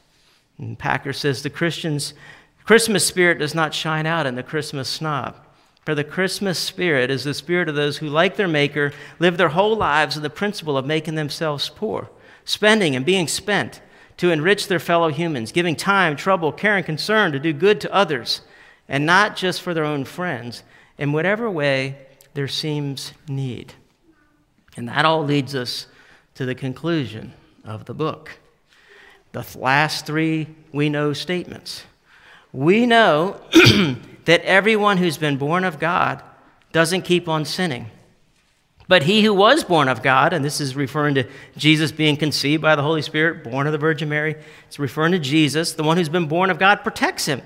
And 0.58 0.78
Packer 0.78 1.14
says 1.14 1.42
the 1.42 1.50
Christians, 1.50 2.14
Christmas 2.66 3.06
spirit 3.06 3.40
does 3.40 3.56
not 3.56 3.74
shine 3.74 4.06
out 4.06 4.26
in 4.26 4.36
the 4.36 4.44
Christmas 4.44 4.90
snob. 4.90 5.36
For 5.86 5.94
the 5.94 6.04
Christmas 6.04 6.58
spirit 6.58 7.12
is 7.12 7.24
the 7.24 7.34
spirit 7.36 7.70
of 7.70 7.76
those 7.76 7.98
who, 7.98 8.08
like 8.08 8.36
their 8.36 8.48
Maker, 8.48 8.92
live 9.20 9.38
their 9.38 9.50
whole 9.50 9.76
lives 9.76 10.18
in 10.18 10.24
the 10.24 10.32
principle 10.32 10.78
of 10.78 10.86
making 10.86 11.14
themselves 11.14 11.70
poor, 11.70 12.10
spending 12.44 12.96
and 12.96 13.06
being 13.06 13.28
spent 13.28 13.82
to 14.18 14.32
enrich 14.32 14.68
their 14.68 14.80
fellow 14.80 15.10
humans, 15.10 15.52
giving 15.52 15.76
time, 15.76 16.16
trouble, 16.16 16.52
care, 16.52 16.76
and 16.76 16.86
concern 16.86 17.32
to 17.32 17.40
do 17.40 17.54
good 17.54 17.80
to 17.82 17.94
others, 17.94 18.42
and 18.90 19.06
not 19.06 19.36
just 19.36 19.62
for 19.62 19.76
their 19.76 19.84
own 19.84 20.06
friends, 20.06 20.64
in 20.98 21.12
whatever 21.12 21.52
way 21.52 21.98
there 22.34 22.48
seems 22.48 23.14
need. 23.28 23.74
And 24.76 24.88
that 24.88 25.06
all 25.06 25.24
leads 25.24 25.54
us 25.54 25.86
to 26.34 26.46
the 26.46 26.56
conclusion 26.56 27.34
of 27.64 27.86
the 27.86 27.94
book. 27.94 28.32
The 29.34 29.46
last 29.58 30.06
three 30.06 30.48
we 30.72 30.90
know 30.90 31.14
statements. 31.14 31.84
We 32.52 32.86
know 32.86 33.40
that 34.26 34.42
everyone 34.42 34.98
who's 34.98 35.18
been 35.18 35.38
born 35.38 35.64
of 35.64 35.80
God 35.80 36.22
doesn't 36.72 37.04
keep 37.04 37.30
on 37.30 37.46
sinning. 37.46 37.90
But 38.88 39.04
he 39.04 39.24
who 39.24 39.34
was 39.34 39.64
born 39.64 39.88
of 39.88 40.04
God, 40.04 40.34
and 40.34 40.46
this 40.46 40.62
is 40.62 40.76
referring 40.76 41.16
to 41.16 41.28
Jesus 41.58 41.92
being 41.92 42.18
conceived 42.18 42.62
by 42.62 42.76
the 42.76 42.84
Holy 42.84 43.02
Spirit, 43.02 43.44
born 43.44 43.66
of 43.66 43.72
the 43.72 43.80
Virgin 43.80 44.10
Mary, 44.10 44.36
it's 44.68 44.78
referring 44.78 45.14
to 45.14 45.20
Jesus, 45.20 45.74
the 45.74 45.84
one 45.84 45.98
who's 45.98 46.10
been 46.10 46.28
born 46.28 46.52
of 46.52 46.60
God 46.60 46.84
protects 46.84 47.26
him. 47.26 47.42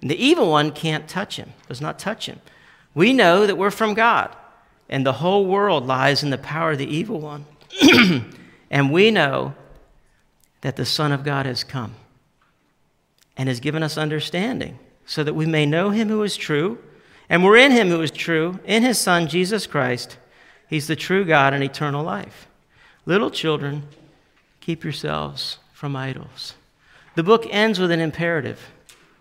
And 0.00 0.10
the 0.10 0.20
evil 0.20 0.50
one 0.50 0.72
can't 0.72 1.06
touch 1.08 1.36
him, 1.36 1.52
does 1.68 1.80
not 1.80 1.98
touch 1.98 2.26
him. 2.26 2.40
We 2.94 3.12
know 3.12 3.46
that 3.46 3.56
we're 3.56 3.70
from 3.70 3.94
God, 3.94 4.34
and 4.88 5.06
the 5.06 5.12
whole 5.14 5.46
world 5.46 5.86
lies 5.86 6.24
in 6.24 6.30
the 6.30 6.38
power 6.38 6.72
of 6.72 6.78
the 6.78 6.86
evil 6.86 7.20
one. 7.20 7.46
and 8.70 8.90
we 8.90 9.12
know 9.12 9.54
that 10.62 10.76
the 10.76 10.84
Son 10.84 11.12
of 11.12 11.22
God 11.22 11.46
has 11.46 11.62
come 11.62 11.94
and 13.36 13.48
has 13.48 13.60
given 13.60 13.82
us 13.82 13.96
understanding 13.96 14.78
so 15.12 15.22
that 15.22 15.34
we 15.34 15.44
may 15.44 15.66
know 15.66 15.90
him 15.90 16.08
who 16.08 16.22
is 16.22 16.38
true. 16.38 16.78
And 17.28 17.44
we're 17.44 17.58
in 17.58 17.70
him 17.70 17.90
who 17.90 18.00
is 18.00 18.10
true, 18.10 18.58
in 18.64 18.82
his 18.82 18.98
Son, 18.98 19.28
Jesus 19.28 19.66
Christ. 19.66 20.16
He's 20.70 20.86
the 20.86 20.96
true 20.96 21.26
God 21.26 21.52
and 21.52 21.62
eternal 21.62 22.02
life. 22.02 22.48
Little 23.04 23.30
children, 23.30 23.82
keep 24.60 24.82
yourselves 24.82 25.58
from 25.74 25.96
idols. 25.96 26.54
The 27.14 27.22
book 27.22 27.46
ends 27.50 27.78
with 27.78 27.90
an 27.90 28.00
imperative, 28.00 28.58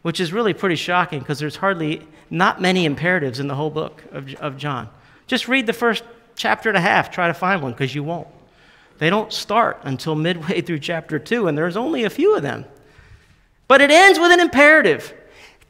which 0.01 0.21
is 0.21 0.31
really 0.31 0.53
pretty 0.53 0.77
shocking 0.77 1.19
because 1.19 1.39
there's 1.39 1.57
hardly 1.57 2.07
not 2.29 2.61
many 2.61 2.85
imperatives 2.85 3.41
in 3.41 3.49
the 3.49 3.55
whole 3.55 3.69
book 3.69 4.01
of, 4.13 4.33
of 4.35 4.55
John. 4.55 4.87
Just 5.27 5.49
read 5.49 5.65
the 5.65 5.73
first 5.73 6.05
chapter 6.37 6.69
and 6.69 6.77
a 6.77 6.81
half, 6.81 7.11
try 7.11 7.27
to 7.27 7.33
find 7.33 7.61
one 7.61 7.73
because 7.73 7.93
you 7.93 8.01
won't. 8.01 8.29
They 8.99 9.09
don't 9.09 9.33
start 9.33 9.81
until 9.83 10.15
midway 10.15 10.61
through 10.61 10.79
chapter 10.79 11.19
two, 11.19 11.49
and 11.49 11.57
there's 11.57 11.75
only 11.75 12.05
a 12.05 12.09
few 12.09 12.37
of 12.37 12.43
them. 12.43 12.63
But 13.67 13.81
it 13.81 13.91
ends 13.91 14.19
with 14.19 14.31
an 14.31 14.39
imperative. 14.39 15.15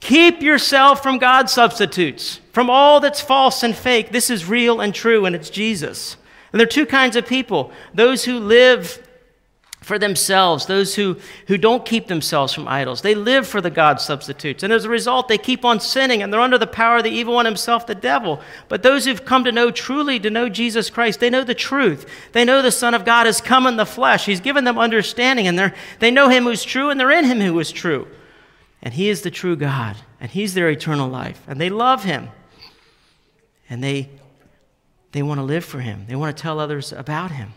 Keep 0.02 0.42
yourself 0.42 1.02
from 1.02 1.20
God's 1.20 1.54
substitutes, 1.54 2.42
from 2.52 2.70
all 2.70 3.00
that's 3.00 3.22
false 3.22 3.64
and 3.64 3.76
fake. 3.76 4.12
This 4.12 4.30
is 4.30 4.46
real 4.46 4.82
and 4.82 4.94
true, 4.94 5.26
and 5.26 5.36
it's 5.36 5.50
Jesus. 5.50 6.18
And 6.52 6.60
there 6.60 6.68
are 6.68 6.70
two 6.70 6.86
kinds 6.86 7.16
of 7.16 7.26
people 7.26 7.72
those 7.94 8.26
who 8.26 8.38
live 8.40 9.08
for 9.82 9.98
themselves, 9.98 10.68
those 10.68 10.94
who, 10.96 11.18
who 11.48 11.58
don't 11.58 11.86
keep 11.86 12.08
themselves 12.08 12.54
from 12.54 12.68
idols. 12.68 13.02
They 13.02 13.16
live 13.16 13.48
for 13.48 13.62
the 13.62 13.72
God 13.72 14.00
substitutes. 14.00 14.62
And 14.62 14.72
as 14.72 14.86
a 14.86 14.90
result, 14.90 15.28
they 15.28 15.40
keep 15.40 15.66
on 15.66 15.80
sinning 15.80 16.22
and 16.22 16.32
they're 16.32 16.40
under 16.40 16.60
the 16.60 16.68
power 16.68 16.98
of 16.98 17.04
the 17.04 17.10
evil 17.10 17.34
one 17.34 17.46
himself, 17.46 17.88
the 17.88 17.96
devil. 17.96 18.42
But 18.70 18.84
those 18.84 19.06
who've 19.06 19.26
come 19.26 19.44
to 19.44 19.52
know 19.52 19.72
truly, 19.72 20.20
to 20.20 20.30
know 20.30 20.50
Jesus 20.50 20.92
Christ, 20.92 21.20
they 21.20 21.32
know 21.32 21.44
the 21.44 21.56
truth. 21.56 22.08
They 22.32 22.46
know 22.46 22.62
the 22.62 22.72
Son 22.72 22.94
of 22.94 23.06
God 23.06 23.26
has 23.26 23.42
come 23.42 23.66
in 23.66 23.76
the 23.76 23.86
flesh. 23.86 24.26
He's 24.26 24.40
given 24.40 24.66
them 24.66 24.78
understanding 24.78 25.48
and 25.48 25.58
they're, 25.58 25.74
they 25.98 26.12
know 26.12 26.30
him 26.30 26.44
who's 26.44 26.64
true 26.64 26.92
and 26.92 27.00
they're 27.00 27.10
in 27.10 27.26
him 27.26 27.40
who 27.40 27.60
is 27.60 27.72
true. 27.72 28.08
And 28.82 28.94
He 28.94 29.10
is 29.10 29.22
the 29.22 29.32
true 29.32 29.56
God, 29.56 29.98
and 30.20 30.32
He's 30.32 30.54
their 30.54 30.70
eternal 30.70 31.08
life. 31.08 31.42
And 31.48 31.60
they 31.60 31.70
love 31.70 32.04
Him. 32.04 32.30
And 33.70 33.84
they, 33.84 34.10
they 35.12 35.22
want 35.22 35.40
to 35.40 35.44
live 35.44 35.64
for 35.66 35.80
Him, 35.80 36.06
they 36.08 36.16
want 36.16 36.36
to 36.36 36.42
tell 36.42 36.60
others 36.60 36.92
about 36.92 37.32
Him. 37.32 37.54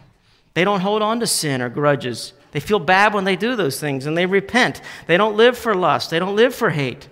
They 0.55 0.65
don't 0.65 0.81
hold 0.81 1.03
on 1.03 1.21
to 1.21 1.27
sin 1.27 1.61
or 1.61 1.69
grudges. 1.69 2.33
They 2.53 2.61
feel 2.61 2.79
bad 2.79 3.13
when 3.13 3.25
they 3.25 3.35
do 3.35 3.57
those 3.57 3.81
things 3.81 4.07
and 4.07 4.17
they 4.17 4.27
repent. 4.27 4.81
They 5.09 5.17
don't 5.17 5.37
live 5.37 5.59
for 5.59 5.75
lust, 5.75 6.11
they 6.11 6.19
don't 6.19 6.37
live 6.37 6.55
for 6.55 6.71
hate. 6.71 7.09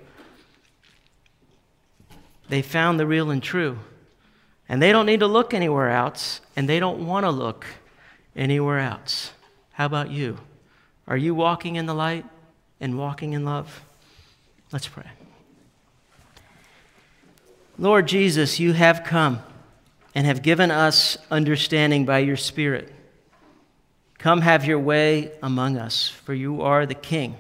They 2.49 2.63
found 2.63 3.01
the 3.01 3.07
real 3.07 3.31
and 3.31 3.43
true. 3.43 3.79
And 4.69 4.81
they 4.81 4.93
don't 4.93 5.07
need 5.07 5.21
to 5.21 5.27
look 5.27 5.53
anywhere 5.53 5.91
else, 5.91 6.41
and 6.55 6.69
they 6.69 6.81
don't 6.81 7.07
want 7.07 7.25
to 7.25 7.31
look 7.31 7.67
anywhere 8.37 8.79
else. 8.79 9.33
How 9.73 9.87
about 9.87 10.11
you? 10.11 10.39
Are 11.07 11.17
you 11.17 11.35
walking 11.35 11.77
in 11.77 11.87
the 11.87 11.95
light 11.95 12.25
and 12.81 12.99
walking 12.99 13.33
in 13.33 13.45
love? 13.45 13.83
Let's 14.73 14.89
pray. 14.89 15.05
Lord 17.79 18.09
Jesus, 18.09 18.59
you 18.59 18.73
have 18.73 19.05
come 19.05 19.41
and 20.15 20.27
have 20.27 20.43
given 20.43 20.71
us 20.71 21.19
understanding 21.31 22.07
by 22.07 22.21
your 22.21 22.37
Spirit. 22.37 22.91
Come 24.19 24.41
have 24.41 24.65
your 24.65 24.79
way 24.79 25.33
among 25.43 25.77
us, 25.77 26.09
for 26.09 26.33
you 26.33 26.63
are 26.63 26.87
the 26.87 26.95
King. 26.95 27.37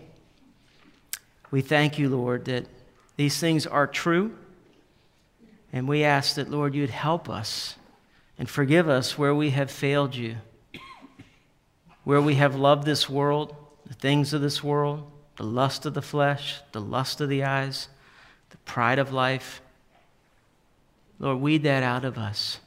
We 1.51 1.63
thank 1.63 1.99
you, 1.99 2.09
Lord, 2.09 2.47
that 2.47 2.67
these 3.17 3.39
things 3.39 3.67
are 3.67 3.87
true. 3.87 4.37
And 5.73 5.87
we 5.87 6.03
ask 6.03 6.35
that, 6.35 6.51
Lord, 6.51 6.75
you'd 6.75 6.91
help 6.91 7.31
us 7.31 7.77
and 8.39 8.49
forgive 8.49 8.89
us 8.89 9.17
where 9.17 9.35
we 9.35 9.51
have 9.51 9.71
failed 9.71 10.15
you, 10.15 10.37
where 12.05 12.21
we 12.21 12.35
have 12.35 12.57
loved 12.57 12.85
this 12.85 13.09
world, 13.09 13.55
the 13.87 13.95
things 13.95 14.35
of 14.35 14.43
this 14.43 14.63
world, 14.63 15.12
the 15.37 15.45
lust 15.45 15.87
of 15.87 15.95
the 15.95 16.03
flesh, 16.03 16.61
the 16.73 16.81
lust 16.81 17.21
of 17.21 17.29
the 17.29 17.45
eyes, 17.45 17.89
the 18.51 18.57
pride 18.59 18.99
of 18.99 19.13
life. 19.13 19.63
Lord, 21.19 21.41
weed 21.41 21.63
that 21.63 21.83
out 21.83 22.05
of 22.05 22.19
us. 22.19 22.59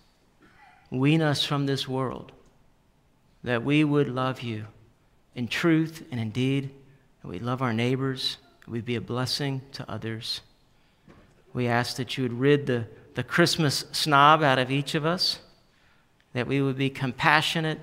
Wean 0.89 1.21
us 1.21 1.43
from 1.43 1.65
this 1.65 1.87
world 1.87 2.31
that 3.43 3.63
we 3.63 3.83
would 3.83 4.09
love 4.09 4.41
you 4.41 4.65
in 5.35 5.47
truth 5.47 6.03
and 6.11 6.19
in 6.19 6.31
deed, 6.31 6.71
that 7.21 7.27
we 7.27 7.37
love 7.37 7.61
our 7.61 7.73
neighbors, 7.73 8.37
that 8.61 8.71
we 8.71 8.81
be 8.81 8.95
a 8.95 9.01
blessing 9.01 9.61
to 9.73 9.89
others. 9.89 10.41
We 11.53 11.67
ask 11.67 11.97
that 11.97 12.17
you 12.17 12.23
would 12.23 12.39
rid 12.39 12.65
the, 12.65 12.87
the 13.13 13.23
Christmas 13.23 13.85
snob 13.91 14.41
out 14.41 14.57
of 14.57 14.71
each 14.71 14.95
of 14.95 15.05
us, 15.05 15.39
that 16.33 16.47
we 16.47 16.61
would 16.61 16.77
be 16.77 16.89
compassionate, 16.89 17.79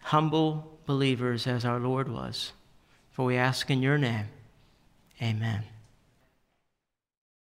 humble 0.00 0.78
believers 0.86 1.46
as 1.46 1.64
our 1.64 1.80
Lord 1.80 2.08
was. 2.08 2.52
For 3.12 3.24
we 3.26 3.36
ask 3.36 3.70
in 3.70 3.82
your 3.82 3.98
name, 3.98 4.26
amen. 5.20 5.64